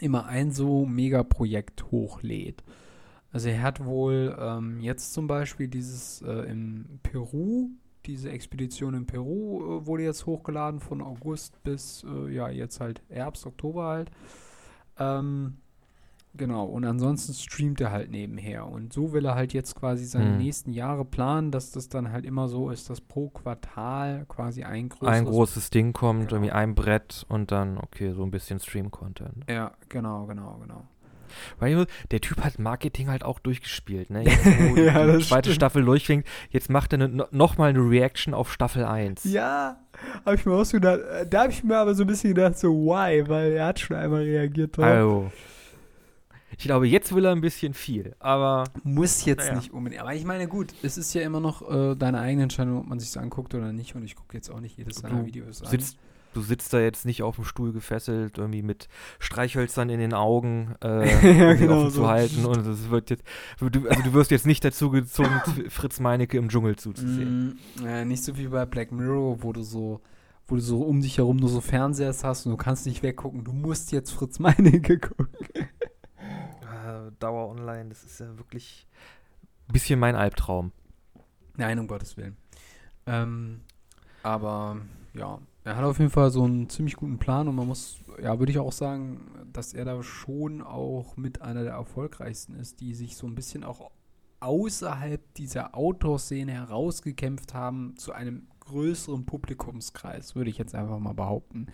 [0.00, 2.62] immer ein so Megaprojekt hochlädt.
[3.32, 7.70] Also er hat wohl ähm, jetzt zum Beispiel dieses äh, in Peru,
[8.04, 13.00] diese Expedition in Peru äh, wurde jetzt hochgeladen von August bis, äh, ja, jetzt halt
[13.08, 14.10] Herbst, Oktober halt.
[14.98, 15.56] Ähm,
[16.34, 18.66] genau, und ansonsten streamt er halt nebenher.
[18.66, 20.36] Und so will er halt jetzt quasi seine Hm.
[20.36, 24.90] nächsten Jahre planen, dass das dann halt immer so ist, dass pro Quartal quasi ein
[24.90, 26.34] größeres Ein großes Ding kommt, Genau.
[26.34, 29.44] irgendwie ein Brett und dann, okay, so ein bisschen Stream-Content.
[29.48, 30.82] Ja, genau, genau, genau.
[32.10, 34.24] Der Typ hat Marketing halt auch durchgespielt, ne?
[34.24, 35.54] Jetzt, wo die, Ja, die das zweite stimmt.
[35.56, 39.24] Staffel durchfängt, jetzt macht er ne, no, nochmal eine Reaction auf Staffel 1.
[39.24, 39.78] Ja,
[40.24, 41.00] habe ich mir auch so gedacht.
[41.00, 43.28] äh, Da habe ich mir aber so ein bisschen gedacht, so, why?
[43.28, 44.84] Weil er hat schon einmal reagiert drauf.
[44.84, 45.32] Also,
[46.50, 49.54] ich glaube, jetzt will er ein bisschen viel, aber Muss jetzt Naja.
[49.56, 50.02] nicht unbedingt.
[50.02, 53.00] Aber ich meine, gut, es ist ja immer noch äh, deine eigene Entscheidung, ob man
[53.00, 53.94] sich anguckt oder nicht.
[53.96, 55.68] Und ich gucke jetzt auch nicht jedes seiner Videos an.
[55.70, 55.96] sitzt,
[56.32, 60.74] du sitzt da jetzt nicht auf dem Stuhl gefesselt, irgendwie mit Streichhölzern in den Augen
[60.82, 62.02] äh, Ja, genau offen so.
[62.02, 63.24] zu halten und es wird jetzt,
[63.58, 67.58] du, also du wirst jetzt nicht dazu gezwungen, Fritz Meinecke im Dschungel zuzusehen.
[67.80, 70.00] Mm, äh, nicht so wie bei Black Mirror, wo du so
[70.48, 73.44] wo du so um dich herum nur so Fernsehers hast und du kannst nicht weggucken.
[73.44, 75.28] Du musst jetzt Fritz Meinecke gucken.
[75.54, 78.86] Äh, Dauer online, das ist ja wirklich
[79.68, 80.72] ein bisschen mein Albtraum.
[81.56, 82.36] Nein, um Gottes Willen.
[83.06, 83.60] Ähm,
[84.22, 84.78] aber
[85.14, 88.38] ja, er hat auf jeden Fall so einen ziemlich guten Plan und man muss, ja,
[88.38, 92.94] würde ich auch sagen, dass er da schon auch mit einer der erfolgreichsten ist, die
[92.94, 93.90] sich so ein bisschen auch
[94.40, 101.68] außerhalb dieser Outdoor-Szene herausgekämpft haben zu einem größeren Publikumskreis, würde ich jetzt einfach mal behaupten.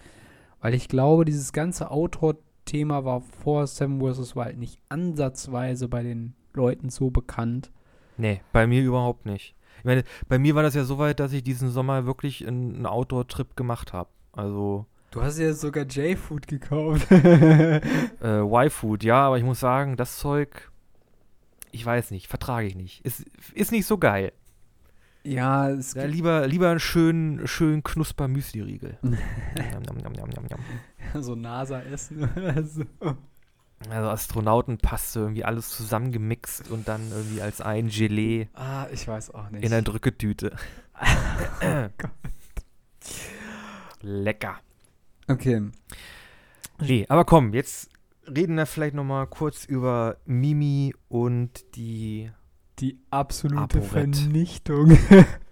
[0.60, 4.36] Weil ich glaube, dieses ganze Outdoor-Thema war vor Seven vs.
[4.36, 7.72] Wild nicht ansatzweise bei den Leuten so bekannt.
[8.18, 9.54] Nee, bei mir überhaupt nicht.
[9.78, 12.86] Ich meine, bei mir war das ja so weit, dass ich diesen Sommer wirklich einen
[12.86, 14.10] Outdoor-Trip gemacht habe.
[14.32, 14.86] Also.
[15.10, 17.06] Du hast ja sogar J-Food gekauft.
[17.10, 17.80] äh,
[18.22, 20.70] Y-Food, ja, aber ich muss sagen, das Zeug,
[21.72, 23.04] ich weiß nicht, vertrage ich nicht.
[23.04, 23.24] Ist,
[23.54, 24.32] ist nicht so geil.
[25.24, 28.98] Ja, es ja, lieber, lieber einen schönen, schönen knusper Müsli-Riegel.
[31.20, 32.84] so NASA-Essen oder so.
[33.90, 38.48] Also Astronautenpaste, irgendwie alles zusammengemixt und dann irgendwie als ein Gelee.
[38.54, 39.62] Ah, ich weiß auch nicht.
[39.64, 40.56] In der Drücketüte.
[41.00, 42.10] oh Gott.
[44.02, 44.58] Lecker.
[45.28, 45.62] Okay.
[46.80, 47.90] Nee, aber komm, jetzt
[48.26, 52.30] reden wir vielleicht noch mal kurz über Mimi und die
[52.78, 54.16] die absolute Aporet.
[54.16, 54.96] Vernichtung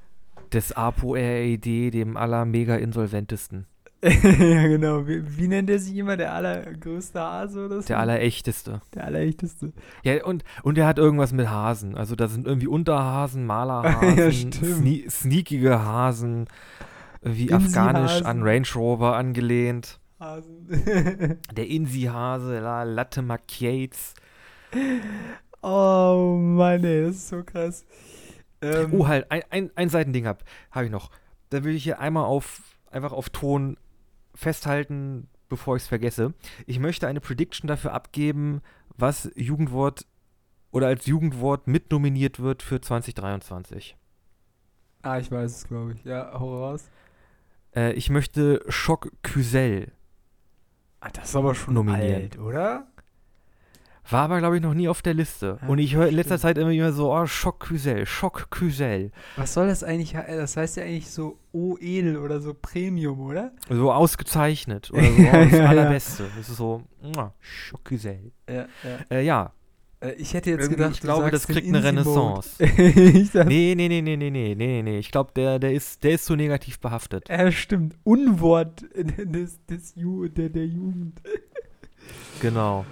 [0.52, 3.66] des ApoRED, dem aller mega insolventesten.
[4.02, 5.06] ja, genau.
[5.06, 6.16] Wie, wie, nennt er sich immer?
[6.16, 7.86] Der allergrößte Hase oder so?
[7.88, 8.82] Der allerechteste.
[8.94, 9.72] Der allerechteste.
[10.02, 11.96] Ja, und, und er hat irgendwas mit Hasen.
[11.96, 16.46] Also da sind irgendwie Unterhasen, Malerhasen, ja, sne sneakige Hasen,
[17.22, 19.98] wie afghanisch an Range Rover angelehnt.
[20.20, 20.68] Hasen.
[21.56, 24.14] der Insi-Hase, La Latte Macchiates.
[25.62, 27.86] Oh Mann, ey, das ist so krass.
[28.60, 31.10] Ähm, oh, halt, ein, ein, ein Seitending hab, habe ich noch.
[31.50, 33.76] Da will ich hier einmal auf, einfach auf Ton
[34.36, 36.34] festhalten, bevor ich es vergesse.
[36.66, 38.60] Ich möchte eine Prediction dafür abgeben,
[38.96, 40.06] was Jugendwort
[40.70, 43.96] oder als Jugendwort mitnominiert wird für 2023.
[45.02, 46.04] Ah, ich weiß es, glaube ich.
[46.04, 46.90] Ja, hau raus.
[47.74, 49.92] Äh, ich möchte Schock Küsel.
[51.00, 52.22] Ah, das ist aber schon nominieren.
[52.22, 52.86] alt, oder?
[54.10, 55.58] War aber, glaube ich, noch nie auf der Liste.
[55.60, 59.10] Ja, und ich höre in letzter Zeit immer, immer so, oh, Schock Küsel, Schock Küsel.
[59.36, 60.12] Was soll das eigentlich?
[60.12, 63.52] Das heißt ja eigentlich so O edel oder so Premium, oder?
[63.68, 66.22] So ausgezeichnet oder so oh, das ja, Allerbeste.
[66.24, 66.28] Ja.
[66.36, 66.82] Das ist so,
[67.40, 68.32] Schock Küsel.
[68.48, 68.66] Ja, ja.
[69.10, 69.52] Äh, ja.
[70.00, 72.62] Äh, ich hätte jetzt gedacht, ich glaube, das kriegt eine Renaissance.
[73.46, 74.98] nee, nee, nee, nee, nee, nee, nee, nee.
[74.98, 77.28] Ich glaube, der, der, ist, der ist so negativ behaftet.
[77.28, 77.96] Ja, stimmt.
[78.04, 81.20] Unwort des, des Ju der, der Jugend.
[82.40, 82.84] Genau.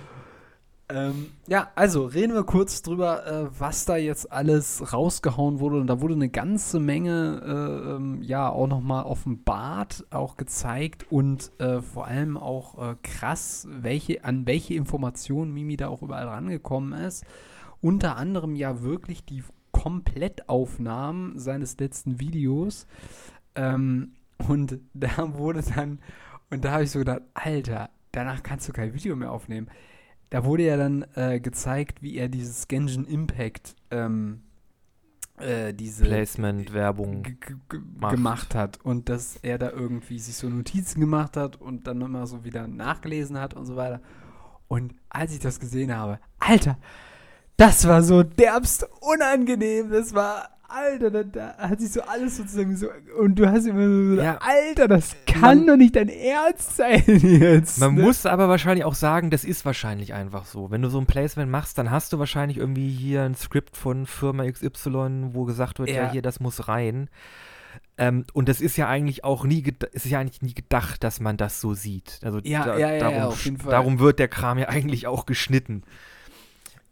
[0.95, 5.81] Ähm, ja, also reden wir kurz drüber, äh, was da jetzt alles rausgehauen wurde.
[5.81, 11.51] Und da wurde eine ganze Menge, äh, ähm, ja, auch nochmal offenbart, auch gezeigt und
[11.59, 16.93] äh, vor allem auch äh, krass, welche, an welche Informationen Mimi da auch überall rangekommen
[16.93, 17.25] ist.
[17.81, 19.43] Unter anderem ja wirklich die
[19.73, 22.87] Komplettaufnahmen seines letzten Videos.
[23.57, 24.13] Ähm,
[24.47, 25.99] und da wurde dann,
[26.51, 29.69] und da habe ich so gedacht, Alter, danach kannst du kein Video mehr aufnehmen
[30.35, 34.43] da wurde ja dann äh, gezeigt, wie er dieses Genshin Impact ähm,
[35.39, 37.25] äh, diese Placement-Werbung
[38.11, 42.27] gemacht hat und dass er da irgendwie sich so Notizen gemacht hat und dann immer
[42.27, 44.01] so wieder nachgelesen hat und so weiter.
[44.67, 46.79] Und als ich das gesehen habe, Alter,
[47.57, 49.91] das war so derbst unangenehm.
[49.91, 52.89] Das war Alter, da, da, hat sich so alles sozusagen so.
[53.19, 57.03] Und du hast immer so, ja, Alter, das kann man, doch nicht dein Ernst sein
[57.07, 57.79] jetzt.
[57.79, 58.03] Man ne?
[58.03, 60.71] muss aber wahrscheinlich auch sagen, das ist wahrscheinlich einfach so.
[60.71, 64.07] Wenn du so ein Placement machst, dann hast du wahrscheinlich irgendwie hier ein Skript von
[64.07, 67.09] Firma XY, wo gesagt wird, ja, ja hier, das muss rein.
[67.97, 71.37] Ähm, und das ist ja eigentlich auch nie, ist ja eigentlich nie gedacht, dass man
[71.37, 72.21] das so sieht.
[72.23, 75.83] Also ja, da, ja, ja, darum, darum wird der Kram ja eigentlich auch geschnitten.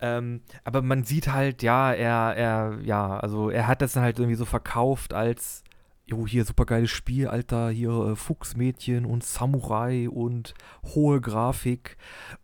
[0.03, 4.19] Ähm, aber man sieht halt, ja, er, er, ja, also er hat das dann halt
[4.19, 5.63] irgendwie so verkauft als,
[6.07, 11.97] jo, hier supergeiles Spiel, Alter, hier äh, Fuchsmädchen und Samurai und hohe Grafik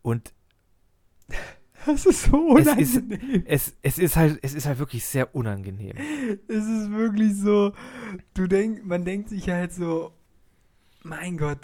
[0.02, 0.32] und
[1.86, 3.42] das ist so unangenehm.
[3.44, 5.96] Es ist, es, es ist halt, es ist halt wirklich sehr unangenehm.
[6.46, 7.72] Es ist wirklich so,
[8.34, 10.12] du denk, man denkt sich halt so,
[11.02, 11.58] mein Gott,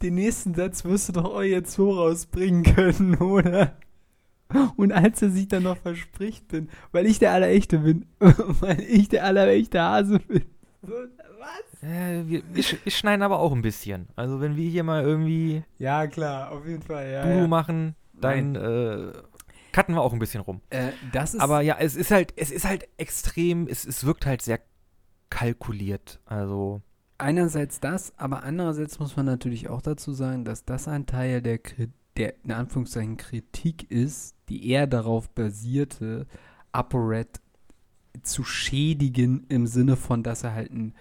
[0.00, 3.76] den nächsten Satz wirst du doch jetzt so rausbringen können, oder?
[4.76, 9.08] Und als er sich dann noch verspricht bin, weil ich der Allerechte bin, weil ich
[9.08, 10.44] der Allerechte Hase bin.
[10.82, 11.82] Was?
[11.82, 14.08] Äh, wir, wir, wir, schneiden aber auch ein bisschen.
[14.16, 17.22] Also wenn wir hier mal irgendwie Ja, klar, auf jeden Fall, ja.
[17.22, 17.46] Bulu ja.
[17.46, 19.12] machen, dann äh,
[19.72, 20.60] cutten wir auch ein bisschen rum.
[20.70, 24.26] Äh, das ist aber ja, es ist halt, es ist halt extrem, es, es wirkt
[24.26, 24.60] halt sehr
[25.30, 26.20] kalkuliert.
[26.24, 26.82] Also
[27.18, 31.60] einerseits das, aber andererseits muss man natürlich auch dazu sagen, dass das ein Teil der,
[32.18, 36.26] der in Anführungszeichen Kritik ist, die eher darauf basierte,
[36.72, 37.40] ApoRed
[38.22, 40.94] zu schädigen im Sinne von, dass er halt ein,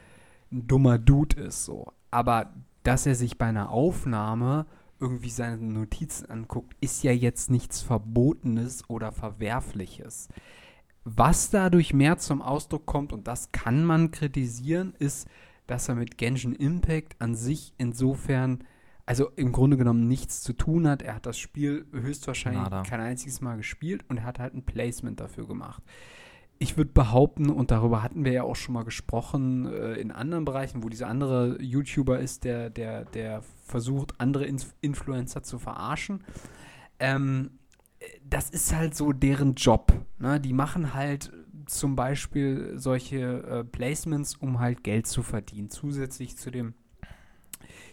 [0.51, 1.91] ein dummer Dude ist, so.
[2.11, 2.53] Aber
[2.83, 4.65] dass er sich bei einer Aufnahme
[4.99, 10.29] irgendwie seine Notizen anguckt, ist ja jetzt nichts Verbotenes oder Verwerfliches.
[11.03, 15.27] Was dadurch mehr zum Ausdruck kommt, und das kann man kritisieren, ist,
[15.65, 18.63] dass er mit Genshin Impact an sich insofern,
[19.07, 21.01] also im Grunde genommen nichts zu tun hat.
[21.01, 22.83] Er hat das Spiel höchstwahrscheinlich Nada.
[22.83, 25.81] kein einziges Mal gespielt und er hat halt ein Placement dafür gemacht.
[26.59, 30.43] Ich würde behaupten, und darüber hatten wir ja auch schon mal gesprochen, äh, in anderen
[30.43, 36.25] Bereichen, wo dieser andere YouTuber ist, der, der, der versucht, andere Inf Influencer zu verarschen.
[36.99, 37.51] Ähm,
[38.27, 39.93] das ist halt so deren Job.
[40.19, 40.41] Ne?
[40.41, 41.31] Die machen halt
[41.65, 46.73] zum Beispiel solche äh, Placements, um halt Geld zu verdienen, zusätzlich zu dem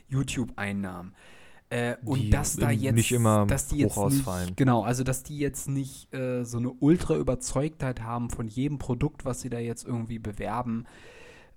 [0.09, 1.15] YouTube-Einnahmen.
[1.71, 4.47] Äh, und Die dass da jetzt nicht immer dass die jetzt ausfallen.
[4.47, 9.25] Nicht, genau, also dass die jetzt nicht äh, so eine Ultra-Überzeugtheit haben von jedem Produkt,
[9.25, 10.85] was sie da jetzt irgendwie bewerben,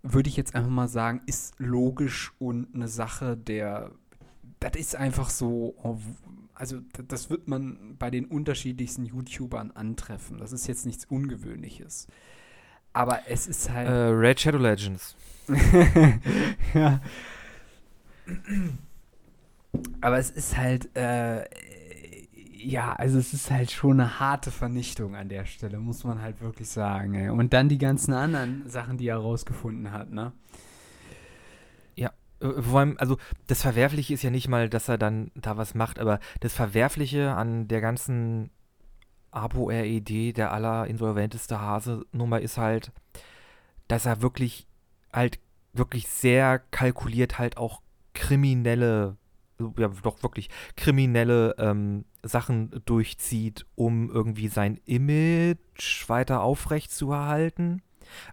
[0.03, 3.91] würde ich jetzt einfach mal sagen, ist logisch und eine Sache der,
[4.59, 5.97] das ist einfach so, oh,
[6.53, 10.37] also das wird man bei den unterschiedlichsten YouTubern antreffen.
[10.39, 12.07] Das ist jetzt nichts Ungewöhnliches.
[12.93, 13.89] Aber es ist Äh, halt.
[13.89, 15.15] Red Shadow Legends.
[16.73, 17.01] ja.
[20.01, 21.43] Aber es ist halt, äh,
[22.53, 26.41] ja, also es ist halt schon eine harte Vernichtung an der Stelle, muss man halt
[26.41, 27.13] wirklich sagen.
[27.13, 27.29] Ey.
[27.29, 30.33] Und dann die ganzen anderen Sachen, die er rausgefunden hat, ne?
[32.39, 33.17] Äh, Vor allem, also
[33.47, 37.31] das Verwerfliche ist ja nicht mal, dass er dann da was macht, aber das Verwerfliche
[37.33, 38.51] an der ganzen
[39.31, 42.91] Abo-RED, der aller insolventeste Hase-Nummer ist halt,
[43.87, 44.67] dass er wirklich
[45.13, 45.39] halt
[45.73, 47.81] wirklich sehr kalkuliert halt auch
[48.17, 49.17] kriminelle,
[49.77, 57.81] ja doch wirklich kriminelle ähm, Sachen durchzieht, um irgendwie sein Image weiter aufrecht zu erhalten.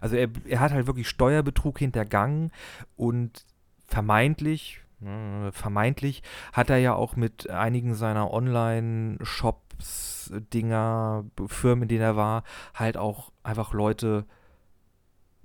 [0.01, 2.51] Also er, er hat halt wirklich Steuerbetrug hintergangen
[2.95, 3.45] und
[3.85, 6.23] vermeintlich, äh, vermeintlich
[6.53, 12.97] hat er ja auch mit einigen seiner Online-Shops, Dinger, Firmen, in denen er war, halt
[12.97, 14.25] auch einfach Leute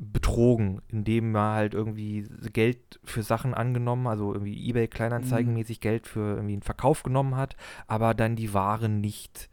[0.03, 6.36] betrogen, indem er halt irgendwie Geld für Sachen angenommen, also irgendwie eBay Kleinanzeigenmäßig Geld für
[6.36, 7.55] irgendwie einen Verkauf genommen hat,
[7.86, 9.51] aber dann die Ware nicht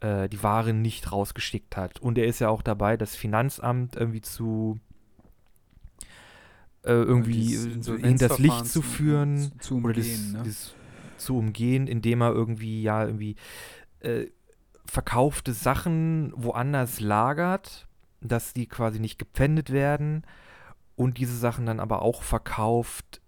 [0.00, 2.00] äh, die Ware nicht rausgeschickt hat.
[2.00, 4.80] Und er ist ja auch dabei, das Finanzamt irgendwie zu
[6.84, 10.42] äh, irgendwie Insolvenzverfahren hinters Licht zu zu- führen zu oder das, umgehen, ne?
[10.44, 10.74] das
[11.18, 13.36] zu umgehen, indem er irgendwie ja irgendwie
[14.00, 14.26] äh,
[14.86, 17.86] verkaufte Sachen woanders lagert,
[18.28, 20.24] dass die quasi nicht gepfändet werden
[20.96, 23.20] und diese Sachen dann aber auch verkauft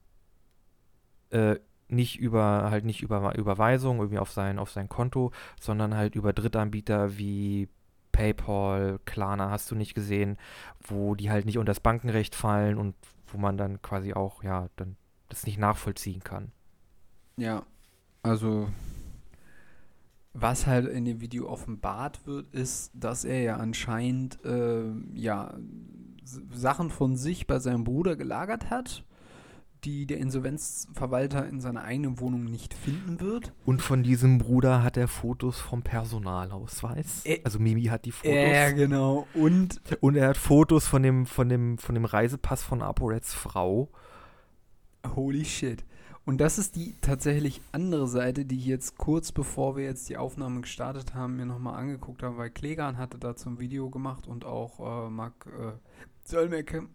[1.31, 1.57] äh,
[1.89, 6.33] nicht über halt nicht über Überweisung irgendwie auf sein auf sein Konto, sondern halt über
[6.33, 7.69] Drittanbieter wie
[8.13, 10.39] PayPal, Klarna hast du nicht gesehen,
[10.81, 12.95] wo die halt nicht unter das Bankenrecht fallen und
[13.27, 14.97] wo man dann quasi auch ja dann
[15.29, 16.53] das nicht nachvollziehen kann.
[17.37, 17.65] Ja,
[18.23, 18.69] also
[20.45, 25.55] was halt in dem Video offenbart wird, ist, dass er ja anscheinend äh, ja
[26.53, 29.05] Sachen von sich bei seinem Bruder gelagert hat,
[29.85, 33.55] die der Insolvenzverwalter in seiner eigenen Wohnung nicht finden wird.
[33.65, 37.25] Und von diesem Bruder hat er Fotos vom Personalausweis.
[37.25, 38.35] Äh, also Mimi hat die Fotos.
[38.35, 39.27] Ja, genau.
[39.33, 43.89] Und Und er hat Fotos von dem, von dem, von dem Reisepass von ApoReds Frau.
[45.17, 45.87] Holy shit.
[46.27, 50.17] Und das ist die tatsächlich andere Seite, die ich jetzt kurz bevor wir jetzt die
[50.17, 54.45] Aufnahme gestartet haben, mir nochmal angeguckt habe, weil Klegan hatte dazu ein Video gemacht und
[54.47, 55.73] auch äh, Marc äh,
[56.25, 56.89] Zöllmecke,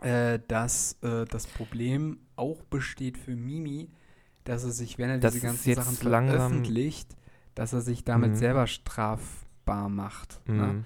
[0.00, 3.88] äh, dass äh, das Problem auch besteht für Mimi,
[4.44, 7.16] dass er sich, wenn er Das diese ganzen Sachen veröffentlicht,
[7.54, 8.36] dass er sich damit Mhm.
[8.36, 10.40] selber strafbar macht.
[10.48, 10.54] Ne?
[10.54, 10.84] Mhm.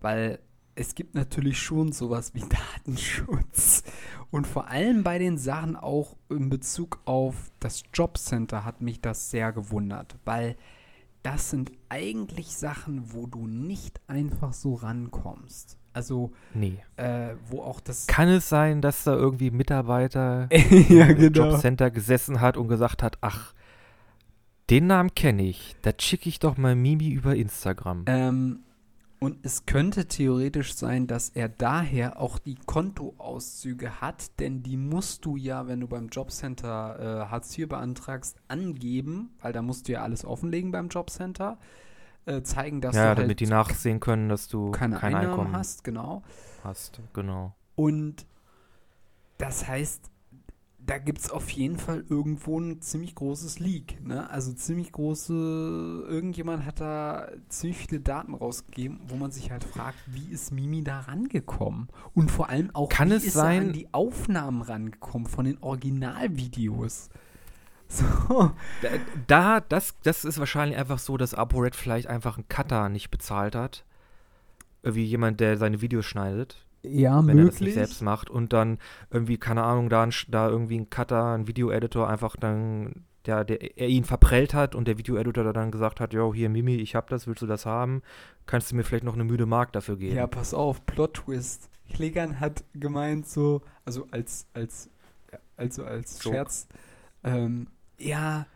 [0.00, 0.38] Weil
[0.76, 2.40] es gibt natürlich schon sowas wie
[2.84, 3.82] Datenschutz.
[4.30, 9.30] Und vor allem bei den Sachen auch in Bezug auf das Jobcenter hat mich das
[9.30, 10.56] sehr gewundert, weil
[11.22, 15.78] das sind eigentlich Sachen, wo du nicht einfach so rankommst.
[15.92, 16.78] Also, Nee.
[16.96, 18.08] äh, wo auch das.
[18.08, 20.48] Kann es sein, dass da irgendwie ein Mitarbeiter
[20.88, 21.50] ja, im genau.
[21.52, 23.54] Jobcenter gesessen hat und gesagt hat, ach,
[24.70, 28.04] den Namen kenne ich, da schicke ich doch mal Mimi über Instagram.
[28.06, 28.58] Ähm,
[29.24, 35.24] und es könnte theoretisch sein, dass er daher auch die Kontoauszüge hat, denn die musst
[35.24, 39.92] du ja, wenn du beim Jobcenter äh, Hartz IV beantragst, angeben, weil da musst du
[39.92, 41.56] ja alles offenlegen beim Jobcenter,
[42.26, 45.30] äh, zeigen, dass ja, du damit halt die nachsehen können, dass du keine kein Einnahmen
[45.30, 46.22] Einkommen hast, genau.
[46.62, 47.00] hast.
[47.14, 47.54] Genau.
[47.76, 48.26] Und
[49.38, 50.10] das heißt,
[50.86, 54.04] da gibt es auf jeden Fall irgendwo ein ziemlich großes Leak.
[54.06, 54.28] Ne?
[54.30, 55.32] Also ziemlich große,
[56.08, 60.84] irgendjemand hat da ziemlich viele Daten rausgegeben, wo man sich halt fragt, wie ist Mimi
[60.84, 61.88] da rangekommen?
[62.12, 65.44] Und vor allem auch, Kann wie es ist sein- er an die Aufnahmen rangekommen von
[65.44, 67.10] den Originalvideos?
[67.86, 68.50] So.
[68.82, 68.88] Da,
[69.26, 73.54] da das, das ist wahrscheinlich einfach so, dass ApoRed vielleicht einfach einen Cutter nicht bezahlt
[73.54, 73.84] hat.
[74.82, 78.78] Irgendwie jemand, der seine Videos schneidet, Ja, wenn er das nicht selbst macht und dann
[79.10, 83.78] irgendwie, keine Ahnung, da, ein, da irgendwie ein Cutter, ein Video-Editor einfach dann, der, der,
[83.78, 87.08] er ihn verprellt hat und der Video-Editor dann gesagt hat, yo, hier Mimi, ich hab
[87.08, 88.02] das, willst du das haben?
[88.46, 90.16] Kannst du mir vielleicht noch eine müde Mark dafür geben?
[90.16, 91.70] Ja, pass auf, Plot-Twist.
[91.92, 94.90] Klägern hat gemeint so, also als, als,
[95.56, 96.22] also als.
[96.22, 96.66] Scherz,
[97.22, 97.68] ähm,
[97.98, 98.46] ja,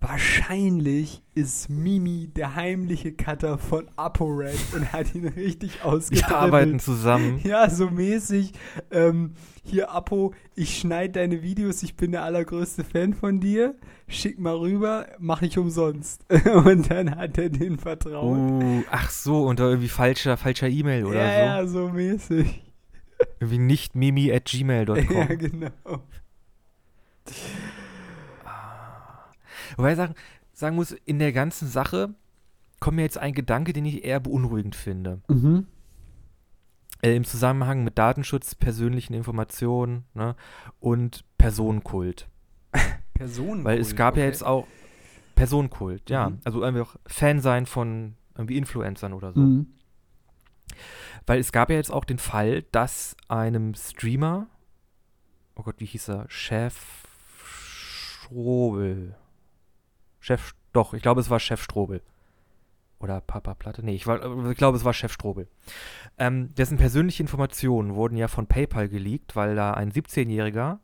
[0.00, 6.32] wahrscheinlich ist Mimi der heimliche Cutter von ApoRed und hat ihn richtig Wir ausgetribbelt.
[6.36, 7.40] arbeiten zusammen.
[7.44, 8.52] Ja, so mäßig.
[8.90, 9.32] Ähm,
[9.64, 13.74] hier, Apo, ich schneide deine Videos, ich bin der allergrößte Fan von dir.
[14.06, 16.24] Schick mal rüber, mache ich umsonst.
[16.64, 18.38] Und dann hat er den vertraut.
[18.38, 21.78] Oh, ach so, unter irgendwie falscher, falscher E-Mail oder ja, so.
[21.80, 22.62] ja, so mäßig.
[23.40, 24.96] Irgendwie nicht mimi at gmail.com.
[25.14, 25.70] Ja, genau.
[29.76, 30.14] Wobei ich sagen,
[30.52, 32.14] sagen muss, in der ganzen Sache
[32.80, 35.20] kommt mir jetzt ein Gedanke, den ich eher beunruhigend finde.
[35.28, 35.66] Mhm.
[37.02, 40.34] Äh, Im Zusammenhang mit Datenschutz, persönlichen Informationen ne,
[40.80, 42.28] und Personenkult.
[43.14, 43.64] Personen.
[43.64, 44.66] Weil es gab ja jetzt auch
[45.34, 46.30] Personenkult, ja.
[46.30, 46.38] Mhm.
[46.44, 49.40] Also einfach Fan sein von irgendwie Influencern oder so.
[49.40, 49.66] Mhm.
[51.26, 54.46] Weil es gab ja jetzt auch den Fall, dass einem Streamer,
[55.56, 56.24] oh Gott, wie hieß er?
[56.28, 57.06] Chef
[57.44, 59.14] Strobel.
[60.28, 62.02] Chef, doch, ich glaube, es war Chef Strobel.
[63.00, 63.82] Oder Papa Platte?
[63.82, 65.48] Nee, ich, war, ich glaube, es war Chef Strobel.
[66.18, 70.80] Ähm, dessen persönliche Informationen wurden ja von PayPal geleakt, weil da ein 17-jähriger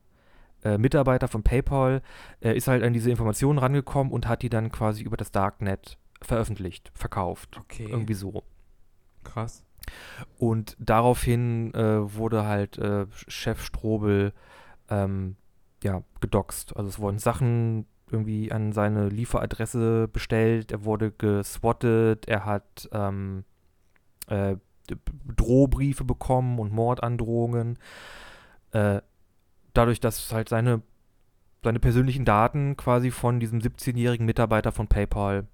[0.64, 2.00] äh, Mitarbeiter von PayPal
[2.40, 5.98] äh, ist halt an diese Informationen rangekommen und hat die dann quasi über das Darknet
[6.22, 7.58] veröffentlicht, verkauft.
[7.60, 7.88] Okay.
[7.90, 8.44] Irgendwie so.
[9.24, 9.62] krass.
[10.38, 14.32] Und daraufhin äh, wurde halt äh, Chef Strobel
[14.88, 15.36] ähm,
[15.82, 16.74] ja, gedoxt.
[16.78, 17.84] Also es wurden Sachen
[18.14, 23.44] irgendwie an seine Lieferadresse bestellt, er wurde geswattet, er hat ähm,
[24.28, 24.56] äh,
[25.36, 27.78] Drohbriefe bekommen und Mordandrohungen.
[28.72, 29.00] Äh,
[29.72, 30.82] dadurch, dass halt seine,
[31.62, 35.46] seine persönlichen Daten quasi von diesem 17-jährigen Mitarbeiter von PayPal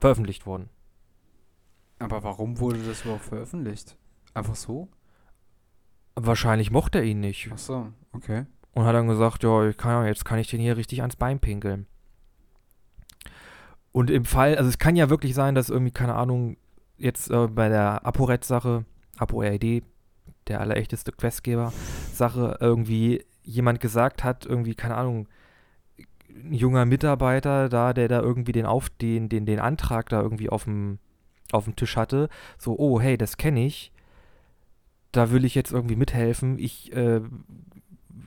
[0.00, 0.68] veröffentlicht wurden.
[1.98, 3.96] Aber warum wurde das überhaupt veröffentlicht?
[4.34, 4.88] Einfach so?
[6.14, 7.50] Wahrscheinlich mochte er ihn nicht.
[7.52, 8.46] Ach so, okay.
[8.78, 11.88] Und hat dann gesagt, ja, kann, jetzt kann ich den hier richtig ans Bein pinkeln.
[13.90, 16.56] Und im Fall, also es kann ja wirklich sein, dass irgendwie, keine Ahnung,
[16.96, 18.84] jetzt äh, bei der ApoRed-Sache,
[19.16, 19.82] ApoRed,
[20.46, 25.26] der allerechteste Questgeber-Sache, irgendwie jemand gesagt hat, irgendwie, keine Ahnung,
[26.28, 30.50] ein junger Mitarbeiter da, der da irgendwie den, auf, den, den, den Antrag da irgendwie
[30.50, 31.00] auf dem,
[31.50, 33.90] auf dem Tisch hatte, so, oh, hey, das kenne ich,
[35.10, 37.22] da will ich jetzt irgendwie mithelfen, ich äh,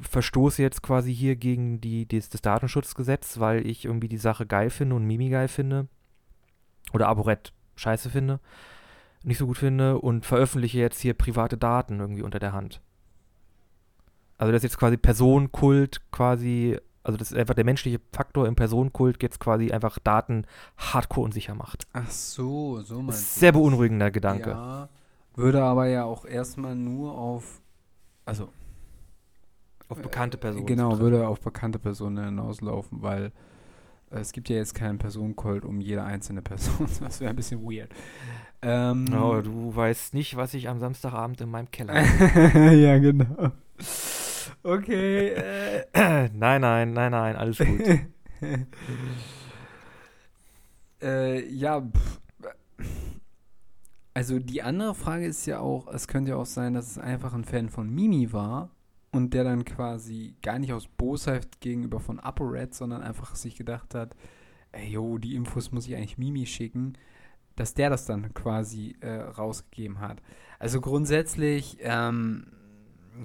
[0.01, 4.69] verstoße jetzt quasi hier gegen die, das, das Datenschutzgesetz, weil ich irgendwie die Sache geil
[4.69, 5.87] finde und Mimi geil finde.
[6.93, 8.39] Oder Aborett scheiße finde.
[9.23, 12.81] Nicht so gut finde und veröffentliche jetzt hier private Daten irgendwie unter der Hand.
[14.37, 18.55] Also das ist jetzt quasi Personenkult quasi, also das ist einfach der menschliche Faktor im
[18.55, 20.45] Personenkult jetzt quasi einfach Daten
[20.77, 21.85] hardcore unsicher macht.
[21.93, 24.49] Ach so, so meinst du sehr beunruhigender Gedanke.
[24.49, 24.89] Ja,
[25.35, 27.61] würde aber ja auch erstmal nur auf,
[28.25, 28.49] also
[29.91, 30.65] Auf bekannte Personen.
[30.65, 33.31] Genau, würde auf bekannte Personen hinauslaufen, weil
[34.11, 36.87] äh, es gibt ja jetzt keinen Personenkult um jede einzelne Person.
[36.99, 37.91] Das wäre ein bisschen weird.
[38.61, 42.01] Ähm, Oh, du weißt nicht, was ich am Samstagabend in meinem Keller
[42.73, 43.51] ja, genau.
[44.63, 45.29] Okay.
[45.29, 45.85] Äh,
[46.33, 47.81] nein, nein, nein, nein, alles gut.
[51.01, 52.21] äh, ja, pff,
[54.13, 57.33] also die andere Frage ist ja auch, es könnte ja auch sein, dass es einfach
[57.33, 58.69] ein Fan von Mimi war
[59.11, 63.93] und der dann quasi gar nicht aus Bosheit gegenüber von ApoRed, sondern einfach sich gedacht
[63.93, 64.15] hat,
[64.71, 66.93] ey, yo, die Infos muss ich eigentlich Mimi schicken,
[67.55, 70.21] dass der das dann quasi äh, rausgegeben hat.
[70.59, 72.47] Also grundsätzlich, ähm,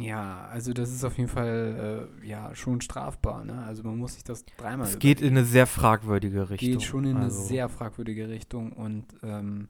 [0.00, 3.62] ja, also das ist auf jeden Fall äh, ja schon strafbar, ne?
[3.64, 6.70] Also man muss sich das dreimal Es geht in eine sehr fragwürdige Richtung.
[6.72, 9.68] geht schon in eine Also, sehr fragwürdige Richtung und ähm,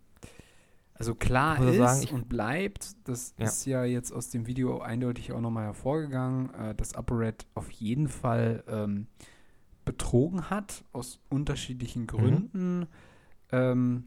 [0.99, 3.45] also klar ist sagen, und bleibt, das Ja.
[3.47, 8.09] ist ja jetzt aus dem Video eindeutig auch nochmal hervorgegangen, äh, dass ApoRed auf jeden
[8.09, 9.07] Fall ähm,
[9.85, 12.07] betrogen hat, aus unterschiedlichen Mhm.
[12.07, 12.87] Gründen.
[13.53, 14.05] Ähm,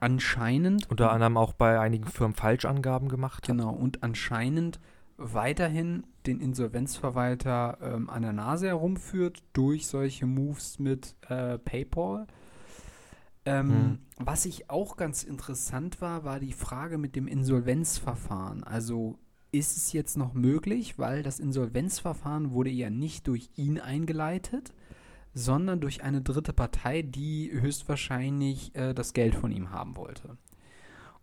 [0.00, 0.88] anscheinend.
[0.90, 3.48] Unter anderem auch bei einigen Firmen Falschangaben gemacht hat.
[3.56, 4.78] Genau, und anscheinend
[5.16, 12.26] weiterhin den Insolvenzverwalter ähm, an der Nase herumführt durch solche Moves mit äh, PayPal.
[13.46, 13.98] Ähm, Mhm.
[14.18, 18.64] Was ich auch ganz interessant war, war die Frage mit dem Insolvenzverfahren.
[18.64, 19.18] Also
[19.52, 24.74] ist es jetzt noch möglich, weil das Insolvenzverfahren wurde ja nicht durch ihn eingeleitet,
[25.32, 30.36] sondern durch eine dritte Partei, die höchstwahrscheinlich äh, das Geld von ihm haben wollte.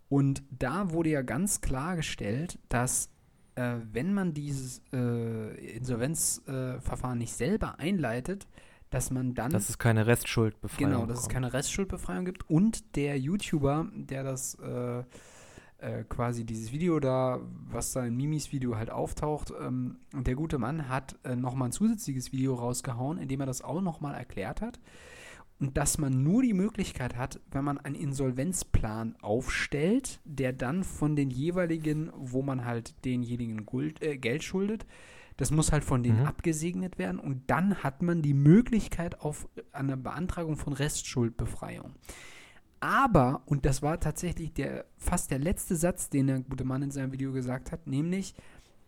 [0.08, 3.10] Und da wurde ja ganz klargestellt, dass
[3.56, 8.48] äh, wenn man dieses äh, Insolvenzverfahren nicht selber einleitet,
[8.94, 9.52] dass man dann.
[9.52, 11.34] Dass es keine Restschuldbefreiung Genau, dass es kommt.
[11.34, 12.50] keine Restschuldbefreiung gibt.
[12.50, 15.04] Und der YouTuber, der das äh,
[15.80, 20.60] äh, quasi dieses Video da, was da in Mimis Video halt auftaucht, ähm, der gute
[20.60, 24.62] Mann hat äh, nochmal ein zusätzliches Video rausgehauen, in dem er das auch nochmal erklärt
[24.62, 24.80] hat.
[25.60, 31.16] Und dass man nur die Möglichkeit hat, wenn man einen Insolvenzplan aufstellt, der dann von
[31.16, 33.66] den jeweiligen, wo man halt denjenigen
[34.02, 34.86] äh, Geld schuldet,
[35.38, 36.26] das muss halt von denen Mhm.
[36.26, 41.94] abgesegnet werden und dann hat man die Möglichkeit auf eine Beantragung von Restschuldbefreiung.
[42.80, 46.92] Aber, und das war tatsächlich der, fast der letzte Satz, den der gute Mann in
[46.92, 48.36] seinem Video gesagt hat, nämlich,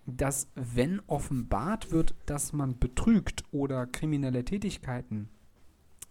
[0.05, 5.29] dass wenn offenbart wird, dass man betrügt oder kriminelle Tätigkeiten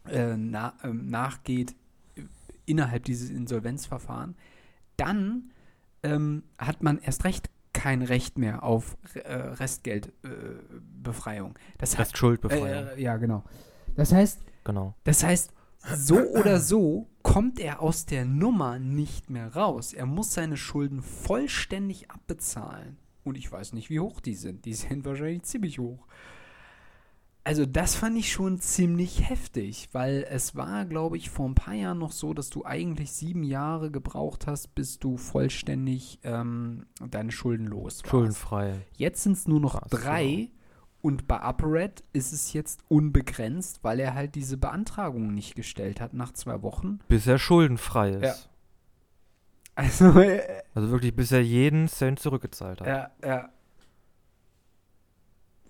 [0.07, 1.77] äh, na, ähm, nachgeht
[2.17, 2.23] äh,
[2.67, 4.35] innerhalb dieses Insolvenzverfahren,
[4.97, 5.51] dann
[6.03, 11.51] ähm, hat man erst recht kein Recht mehr auf äh, Restgeldbefreiung.
[11.51, 12.89] Äh, das heißt, Restschuldbefreiung.
[12.97, 13.45] äh, ja, genau.
[13.95, 14.95] Das heißt, genau.
[15.05, 15.53] das heißt,
[15.95, 19.93] so oder so kommt er aus der Nummer nicht mehr raus.
[19.93, 22.97] Er muss seine Schulden vollständig abbezahlen.
[23.23, 24.65] Und ich weiß nicht, wie hoch die sind.
[24.65, 26.07] Die sind wahrscheinlich ziemlich hoch.
[27.47, 31.75] Also das fand ich schon ziemlich heftig, weil es war, glaube ich, vor ein paar
[31.75, 37.33] Jahren noch so, dass du eigentlich sieben Jahre gebraucht hast, bis du vollständig ähm, deine
[37.33, 38.09] Schulden los warst.
[38.09, 38.81] Schuldenfrei.
[38.97, 40.49] Jetzt sind es nur noch Krass, drei
[41.03, 46.15] und bei ApoRed ist es jetzt unbegrenzt, weil er halt diese Beantragung nicht gestellt hat
[46.15, 47.01] nach zwei Wochen.
[47.09, 48.23] Bis er schuldenfrei ist.
[48.23, 48.35] Ja.
[49.75, 50.07] Also,
[50.75, 52.87] Also wirklich, bis er jeden Cent zurückgezahlt hat.
[52.87, 53.49] ja, ja.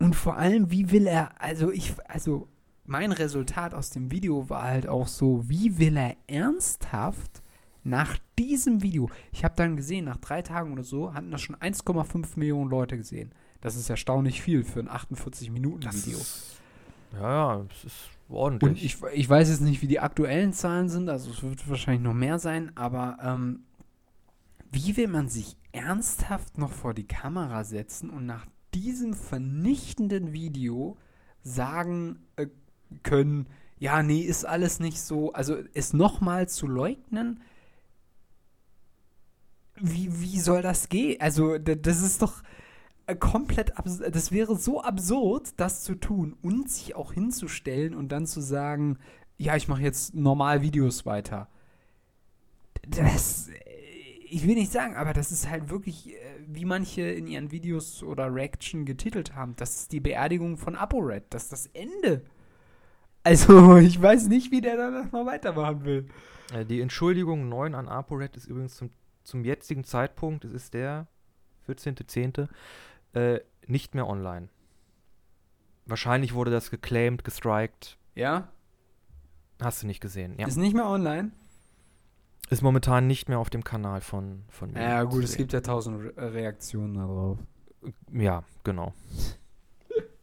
[0.04, 2.46] Und vor allem, wie will er, also ich, also
[2.84, 7.42] mein Resultat aus dem Video war halt auch so, wie will er ernsthaft
[7.84, 11.56] nach diesem Video, ich habe dann gesehen, nach drei Tagen oder so, hatten das schon
[11.56, 13.32] 1,5 Millionen Leute gesehen.
[13.62, 16.18] Das ist erstaunlich viel für ein 48-Minuten-Video.
[17.14, 17.20] Ja,
[17.56, 18.70] ja, es ist ordentlich.
[18.70, 22.02] Und ich, ich weiß jetzt nicht, wie die aktuellen Zahlen sind, also es wird wahrscheinlich
[22.02, 23.60] noch mehr sein, aber ähm,
[24.70, 28.44] wie will man sich ernsthaft noch vor die Kamera setzen und nach
[28.74, 30.96] diesem vernichtenden Video
[31.42, 32.46] sagen äh,
[33.02, 33.46] können,
[33.78, 37.40] ja, nee, ist alles nicht so, also es nochmal zu leugnen,
[39.76, 41.20] wie, wie soll das gehen?
[41.20, 42.42] Also, das ist doch
[43.06, 44.14] äh, komplett absurd.
[44.14, 48.98] Das wäre so absurd, das zu tun und sich auch hinzustellen und dann zu sagen,
[49.36, 51.48] ja, ich mache jetzt normal Videos weiter.
[52.88, 53.54] Das, äh,
[54.30, 56.16] ich will nicht sagen, aber das ist halt wirklich, äh,
[56.48, 61.24] wie manche in ihren Videos oder Reaction getitelt haben, das ist die Beerdigung von ApoRed,
[61.30, 62.22] das ist das Ende.
[63.22, 66.06] Also, ich weiß nicht, wie der danach noch weitermachen will.
[66.52, 68.90] Äh, Die Entschuldigung 9 an ApoRed ist übrigens zum,
[69.22, 71.06] zum jetzigen Zeitpunkt, es ist der
[71.68, 72.48] 14.10.,
[73.14, 74.48] äh, nicht mehr online.
[75.86, 77.98] Wahrscheinlich wurde das geclaimed, gestrikt.
[78.14, 78.48] Ja?
[79.62, 80.46] Hast du nicht gesehen, ja.
[80.46, 81.30] Ist nicht mehr online?
[82.50, 84.80] Ist momentan nicht mehr auf dem Kanal von, von mir.
[84.80, 87.38] Ja, gut, es gibt ja tausend Re Reaktionen darauf.
[88.12, 88.92] Ja, genau.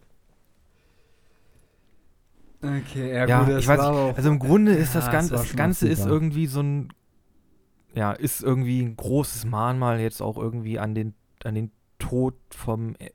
[2.63, 5.05] Okay, ja, Ja, gut, das ich weiß war nicht, Also im Grunde ist Ja, das
[5.07, 6.93] es Ganze, das Ganze ist irgendwie so ein,
[7.95, 12.95] ja, ist irgendwie ein großes Mahnmal jetzt auch irgendwie an den, an den Tod vom,
[12.99, 13.09] äh,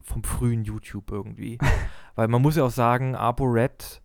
[0.00, 1.58] vom frühen YouTube irgendwie.
[2.14, 4.01] Weil man muss ja auch sagen, ApoRed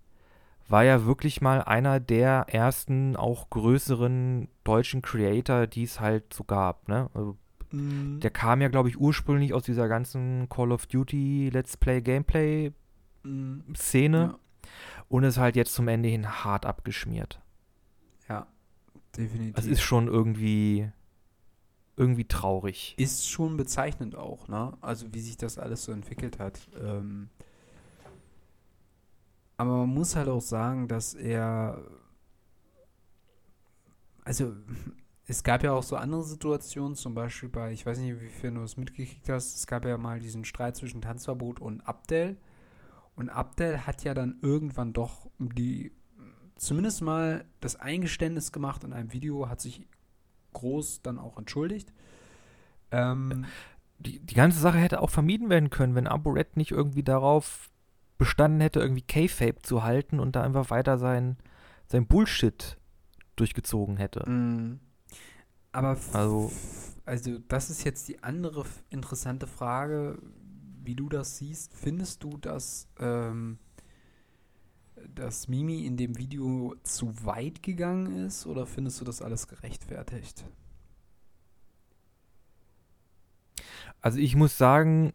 [0.70, 6.44] war ja wirklich mal einer der ersten auch größeren deutschen Creator, die es halt so
[6.44, 7.10] gab, ne?
[7.14, 7.38] Also
[7.72, 8.22] Mhm.
[8.22, 12.72] der kam ja, glaube ich, ursprünglich aus dieser ganzen Call of Duty Let's Play Gameplay
[13.24, 13.64] Mhm.
[13.76, 14.70] Szene Ja.
[15.10, 17.42] und ist halt jetzt zum Ende hin hart abgeschmiert.
[18.30, 18.48] ja,
[19.18, 19.56] definitiv.
[19.56, 20.90] Das ist schon irgendwie
[21.98, 22.94] irgendwie traurig.
[22.98, 24.78] ist schon bezeichnend auch, ne?
[24.82, 26.60] Also wie sich das alles so entwickelt hat.
[26.82, 27.30] Ähm,
[29.58, 31.84] aber man muss halt auch sagen, dass er
[34.24, 34.54] also
[35.26, 38.62] es gab ja auch so andere Situationen, zum Beispiel bei, ich weiß nicht, inwiefern du
[38.62, 42.38] es mitgekriegt hast, es gab ja mal diesen Streit zwischen Tanzverbot und Abdel.
[43.16, 45.92] Und Abdel hat ja dann irgendwann doch die,
[46.56, 49.88] zumindest mal das Eingeständnis gemacht in einem Video, hat sich
[50.54, 51.94] groß dann auch entschuldigt.
[52.92, 53.46] Ähm,
[54.00, 57.70] Die, die ganze Sache hätte auch vermieden werden können, wenn ApoRed nicht irgendwie darauf
[58.18, 61.38] bestanden hätte, irgendwie K-Fape zu halten und da einfach weiter sein,
[61.88, 62.78] sein Bullshit
[63.36, 64.30] durchgezogen hätte.
[64.30, 64.80] Mhm.
[65.72, 66.52] Aber also,
[67.06, 70.18] also das ist jetzt die andere interessante Frage,
[70.84, 71.74] wie du das siehst.
[71.76, 73.60] Findest du, dass, ähm,
[75.14, 80.46] dass Mimi in dem Video zu weit gegangen ist oder findest du das alles gerechtfertigt?
[84.02, 85.14] Also ich muss sagen,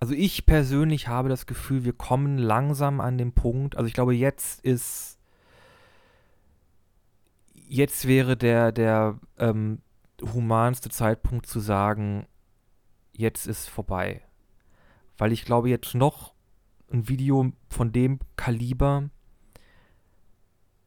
[0.00, 3.76] also ich persönlich habe das Gefühl, wir kommen langsam an den Punkt.
[3.76, 5.18] Also ich glaube, jetzt ist,
[7.54, 9.80] jetzt wäre der, der ähm,
[10.34, 12.26] humanste Zeitpunkt zu sagen,
[13.12, 14.22] jetzt ist vorbei.
[15.18, 16.34] Weil ich glaube, jetzt noch
[16.92, 19.08] ein Video von dem Kaliber,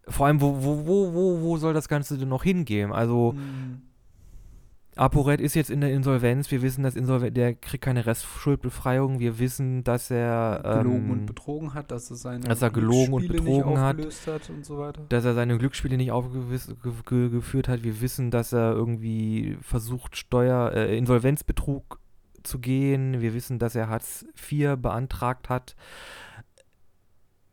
[0.07, 2.91] vor allem, wo, wo, wo, wo, wo soll das Ganze denn noch hingehen?
[2.91, 3.88] Also, Mhm.
[4.99, 6.51] ApoRed ist jetzt in der Insolvenz.
[6.51, 9.19] Wir wissen, dass Insolven der kriegt keine Restschuldbefreiung.
[9.19, 13.13] Wir wissen, dass er gelogen ähm, und betrogen hat, dass er seine dass er gelogen
[13.13, 13.97] und Glücksspiele nicht betrogen hat.
[14.27, 15.01] hat und so weiter.
[15.09, 17.83] dass er seine Glücksspiele nicht aufgewiss- ge ge geführt hat.
[17.83, 21.99] Wir wissen, dass er irgendwie versucht, Steuer, äh, Insolvenzbetrug
[22.43, 23.21] zu gehen.
[23.21, 25.75] Wir wissen, dass er Hartz IV beantragt hat.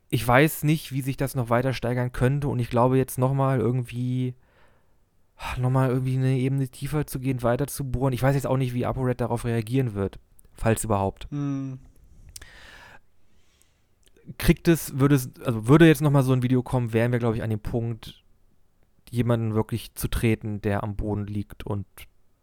[0.09, 3.59] Ich weiß nicht, wie sich das noch weiter steigern könnte und ich glaube jetzt nochmal
[3.59, 4.35] irgendwie
[5.59, 8.13] nochmal irgendwie eine Ebene tiefer zu gehen, weiter zu bohren.
[8.13, 10.19] Ich weiß jetzt auch nicht, wie ApoRed darauf reagieren wird,
[10.55, 11.31] falls überhaupt.
[11.31, 11.79] Mhm.
[14.39, 17.37] kriegt es, würde es, also würde jetzt nochmal so ein Video kommen, wären wir, glaube
[17.37, 18.25] ich, an dem Punkt,
[19.11, 21.87] jemanden wirklich zu treten, der am Boden liegt und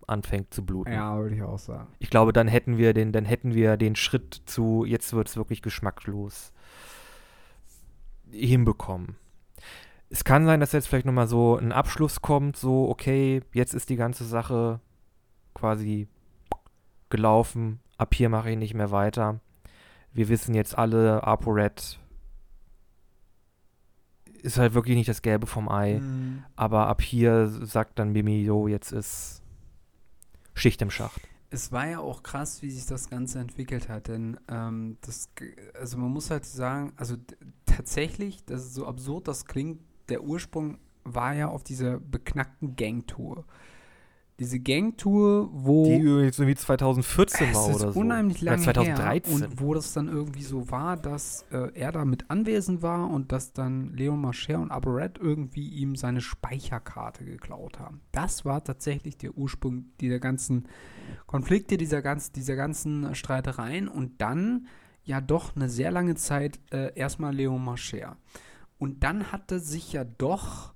[0.08, 0.94] anfängt zu bluten.
[0.94, 1.94] Ja, würde ich auch sagen.
[2.00, 5.38] Ich glaube, dann hätten wir den, dann hätten wir den Schritt zu, jetzt wird es
[5.38, 6.52] wirklich geschmacklos
[8.30, 9.16] hinbekommen.
[10.14, 13.89] Es kann sein, dass jetzt vielleicht nochmal so ein Abschluss kommt, so, okay, jetzt ist
[13.89, 14.80] die ganze Sache
[15.55, 16.07] quasi
[17.09, 19.39] gelaufen, ab hier mache ich nicht mehr weiter.
[20.14, 21.99] Wir wissen jetzt alle, ApoRed
[24.43, 25.99] ist halt wirklich nicht das Gelbe vom Ei.
[25.99, 26.43] Mhm.
[26.55, 29.41] Aber ab hier sagt dann Mimi, jo, jetzt ist
[30.53, 31.22] Schicht im Schacht.
[31.49, 35.30] Es war ja auch krass, wie sich das Ganze entwickelt hat, denn ähm, das,
[35.74, 37.16] also man muss halt sagen, also
[37.66, 39.80] tatsächlich, das ist so absurd, das klingt,
[40.10, 43.45] der Ursprung war ja auf dieser beknackten Gangtour.
[44.39, 47.99] Diese Gangtour, wo Die übrigens irgendwie 2014 es war ist oder so.
[47.99, 49.38] unheimlich Oder lange 2013.
[49.39, 53.12] her und wo das dann irgendwie so war, dass äh, er da mit anwesend war
[53.12, 58.01] und dass dann Leon Mascher und ApoRed irgendwie ihm seine Speicherkarte geklaut haben.
[58.12, 60.68] Das war tatsächlich der Ursprung dieser ganzen
[61.28, 64.66] Konflikte, dieser, ganz, dieser ganzen Streitereien und dann
[65.04, 68.18] ja doch eine sehr lange Zeit äh, erstmal Leon Mascher.
[68.84, 70.73] Und dann hatte sich ja doch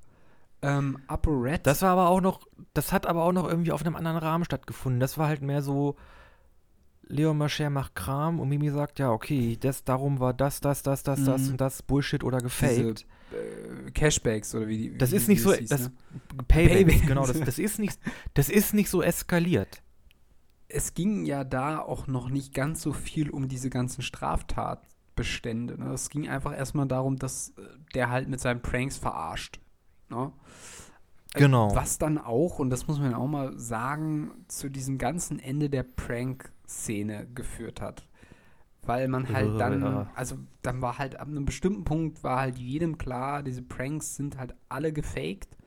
[0.62, 2.40] ähm, ApoRed Das war aber auch noch,
[2.74, 5.00] das hat aber auch noch irgendwie auf einem anderen Rahmen stattgefunden.
[5.00, 5.96] Das war halt mehr so,
[7.10, 11.04] Leon Mascher macht Kram und Mimi sagt, ja, okay, das, darum war das, das, das,
[11.04, 11.52] das, das Mhm.
[11.52, 13.06] und das Bullshit oder gefaked.
[13.32, 15.92] äh, Cashbacks oder wie die Das wie, ist nicht so, hieß, das, ne?
[16.48, 17.08] Paybacks, Paybacks.
[17.08, 18.00] genau, das, das ist nicht,
[18.34, 19.82] das ist nicht so eskaliert.
[20.70, 24.02] es ging ja da auch noch nicht ganz so viel um diese ganzen
[25.18, 25.78] Straftatbestände.
[25.80, 25.94] Ne?
[25.94, 27.62] Es ging einfach erstmal darum, dass äh,
[27.94, 29.60] der halt mit seinen Pranks verarscht.
[30.10, 30.32] Ne?
[31.34, 31.76] Äh, Genau.
[31.76, 35.84] Was dann auch, und das muss man auch mal sagen, zu diesem ganzen Ende der
[35.84, 38.08] Prank-Szene geführt hat.
[38.84, 42.98] Weil man halt dann, also dann war halt ab einem bestimmten Punkt war halt jedem
[42.98, 45.58] klar, diese Pranks sind halt alle gefaked.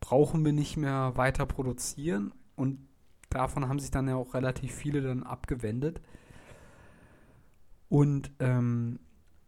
[0.00, 2.34] Brauchen wir nicht mehr weiter produzieren.
[2.56, 2.80] Und
[3.30, 6.00] davon haben sich dann ja auch relativ viele dann abgewendet.
[7.88, 8.98] Und ähm,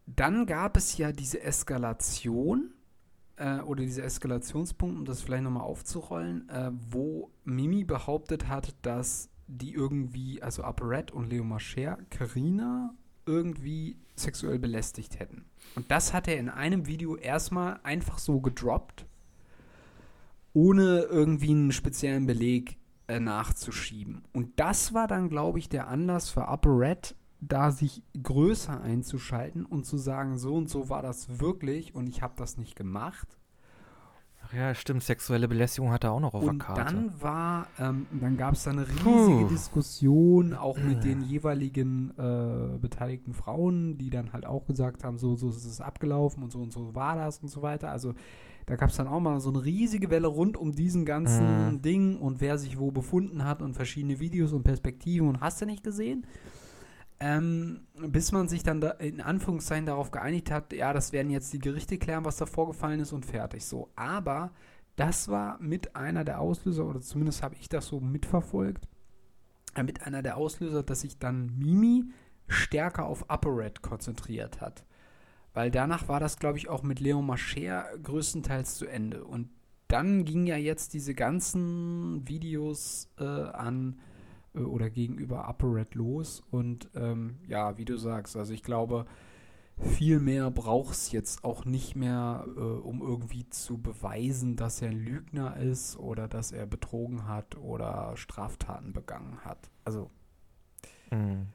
[0.07, 2.73] dann gab es ja diese Eskalation
[3.37, 9.29] äh, oder dieser Eskalationspunkt, um das vielleicht nochmal aufzurollen, äh, wo Mimi behauptet hat, dass
[9.47, 12.95] die irgendwie, also ApoRed und Leo Mascher, Carina
[13.27, 15.45] irgendwie sexuell belästigt hätten.
[15.75, 19.07] Und das hat er in einem Video erstmal einfach so gedroppt,
[20.53, 22.77] ohne irgendwie einen speziellen Beleg
[23.09, 24.23] äh, nachzuschieben.
[24.33, 29.85] Und das war dann, glaube ich, der Anlass für ApoRed, da sich größer einzuschalten und
[29.87, 33.29] zu sagen, so und so war das wirklich und ich habe das nicht gemacht.
[34.43, 36.95] Ach ja, stimmt, sexuelle Belästigung hat er auch noch auf Und der Karte.
[36.95, 39.49] dann war, ähm, dann gab es da eine riesige Puh.
[39.49, 45.37] Diskussion, auch mit den jeweiligen äh, beteiligten Frauen, die dann halt auch gesagt haben, so,
[45.37, 47.91] so ist es abgelaufen und so und so war das und so weiter.
[47.91, 48.15] Also
[48.67, 51.83] da gab es dann auch mal so eine riesige Welle rund um diesen ganzen Mhm.
[51.83, 55.67] Ding und wer sich wo befunden hat und verschiedene Videos und Perspektiven und hast du
[55.67, 56.25] nicht gesehen.
[57.23, 61.53] Ähm, bis man sich dann da in Anführungszeichen darauf geeinigt hat, ja, das werden jetzt
[61.53, 63.91] die Gerichte klären, was da vorgefallen ist und fertig so.
[63.95, 64.53] Aber
[64.97, 68.89] das war mit einer der Auslöser, oder zumindest habe ich das so mitverfolgt,
[69.75, 72.11] äh, mit einer der Auslöser, dass sich dann Mimi
[72.49, 74.85] stärker auf ApoRed konzentriert hat.
[75.53, 79.25] Weil danach war das, glaube ich, auch mit Leon Mascher größtenteils zu Ende.
[79.25, 79.51] Und
[79.89, 83.99] dann ging ja jetzt diese ganzen Videos äh, an
[84.55, 86.43] äh, oder gegenüber ApoRed los.
[86.51, 89.07] Und ähm, ja, wie du sagst, also ich glaube,
[89.79, 94.91] viel mehr braucht es jetzt auch nicht mehr, äh, um irgendwie zu beweisen, dass er
[94.91, 99.71] ein Lügner ist oder dass er betrogen hat oder Straftaten begangen hat.
[99.85, 100.11] Also.
[101.11, 101.47] Mhm.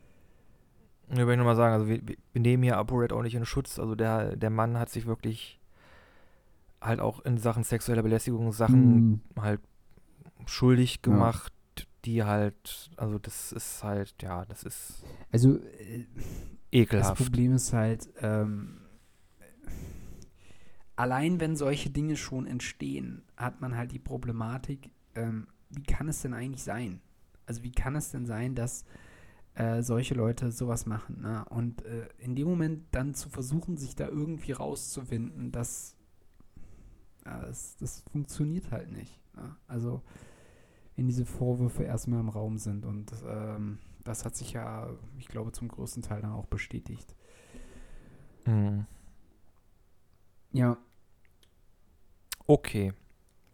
[1.11, 3.77] Ich will nur mal sagen, also wir, wir nehmen hier ApoRed auch nicht in Schutz.
[3.77, 5.59] Also der, der Mann hat sich wirklich
[6.81, 9.21] halt auch in Sachen sexueller Belästigung Sachen Mhm.
[9.39, 9.61] halt
[10.47, 11.53] schuldig gemacht,
[12.05, 16.25] die halt, also das ist halt, ja, das ist Also, äh, das
[16.71, 17.17] ekelhaft.
[17.23, 18.81] Problem ist halt, ähm,
[20.95, 26.21] allein wenn solche Dinge schon entstehen, hat man halt die Problematik, ähm, wie kann es
[26.21, 27.01] denn eigentlich sein?
[27.45, 28.85] Also wie kann es denn sein, dass
[29.55, 31.21] äh, solche Leute sowas machen?
[31.21, 31.45] Ne?
[31.49, 35.95] Und äh, in dem Moment dann zu versuchen, sich da irgendwie rauszuwinden, das,
[37.25, 39.19] ja, das, das funktioniert halt nicht.
[39.35, 39.55] Ne?
[39.67, 40.01] Also
[40.95, 45.51] wenn diese Vorwürfe erstmal im Raum sind und ähm, das hat sich ja, ich glaube,
[45.51, 47.15] zum größten Teil dann auch bestätigt.
[48.45, 48.85] Mhm.
[50.51, 50.77] Ja,
[52.47, 52.93] Okay.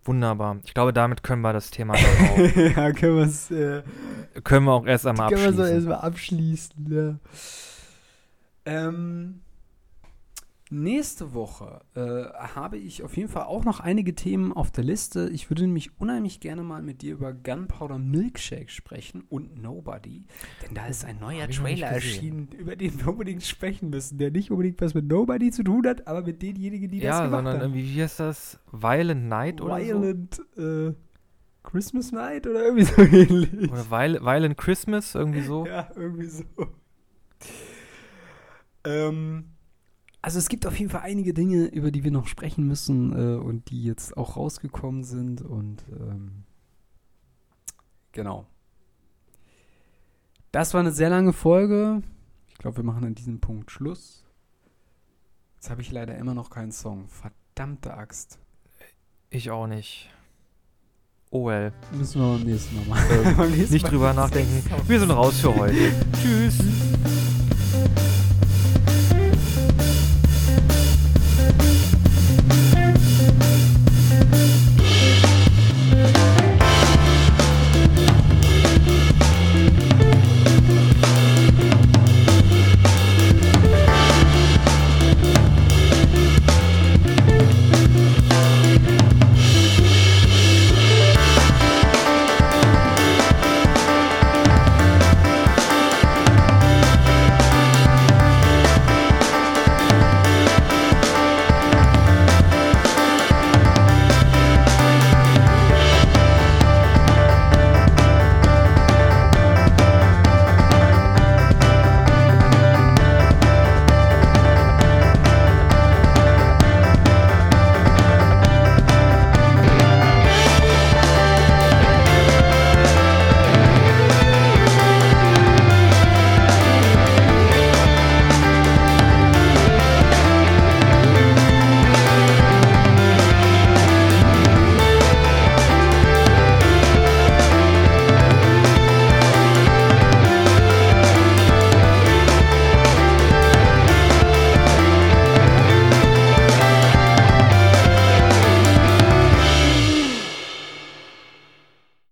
[0.03, 0.57] Wunderbar.
[0.65, 3.83] Ich glaube, damit können wir das Thema auch, ja, können wir es äh,
[4.43, 5.75] können wir auch erst einmal können wir abschließen.
[5.75, 6.91] erstmal abschließen.
[6.91, 7.19] Ja.
[8.65, 9.41] Ähm,
[10.71, 12.01] nächste Woche äh,
[12.55, 15.29] habe ich auf jeden Fall auch noch einige Themen auf der Liste.
[15.33, 20.23] Ich würde nämlich unheimlich gerne mal mit dir über Gunpowder Milkshake sprechen und Nobody.
[20.65, 24.51] Denn da ist ein neuer Trailer erschienen, über den wir unbedingt sprechen müssen, der nicht
[24.51, 27.53] unbedingt was mit Nobody zu tun hat, aber mit denjenigen, die das ja, gemacht sondern
[27.55, 27.61] haben.
[27.61, 28.59] irgendwie, wie heißt das?
[28.71, 30.93] Violent Night oder Violent äh,
[31.63, 33.49] Christmas Night oder irgendwie so ähnlich.
[33.51, 33.73] so?
[33.73, 35.65] Oder Viol Violent Christmas, irgendwie so.
[35.65, 36.43] Ja, irgendwie so.
[38.83, 39.50] Ähm,
[40.21, 43.37] also es gibt auf jeden Fall einige Dinge, über die wir noch sprechen müssen äh,
[43.37, 46.43] und die jetzt auch rausgekommen sind und ähm,
[48.11, 48.45] genau.
[50.51, 52.03] Das war eine sehr lange Folge.
[52.49, 54.25] Ich glaube, wir machen an diesem Punkt Schluss.
[55.55, 57.07] Jetzt habe ich leider immer noch keinen Song.
[57.07, 58.39] Verdammte Axt.
[59.29, 60.09] Ich auch nicht.
[61.29, 61.71] Oh well.
[61.93, 63.05] Müssen wir beim nächsten Mal machen.
[63.11, 64.63] Ähm, nächsten Nicht Mal drüber nachdenken.
[64.87, 65.93] Wir sind raus für heute.
[66.21, 66.59] Tschüss.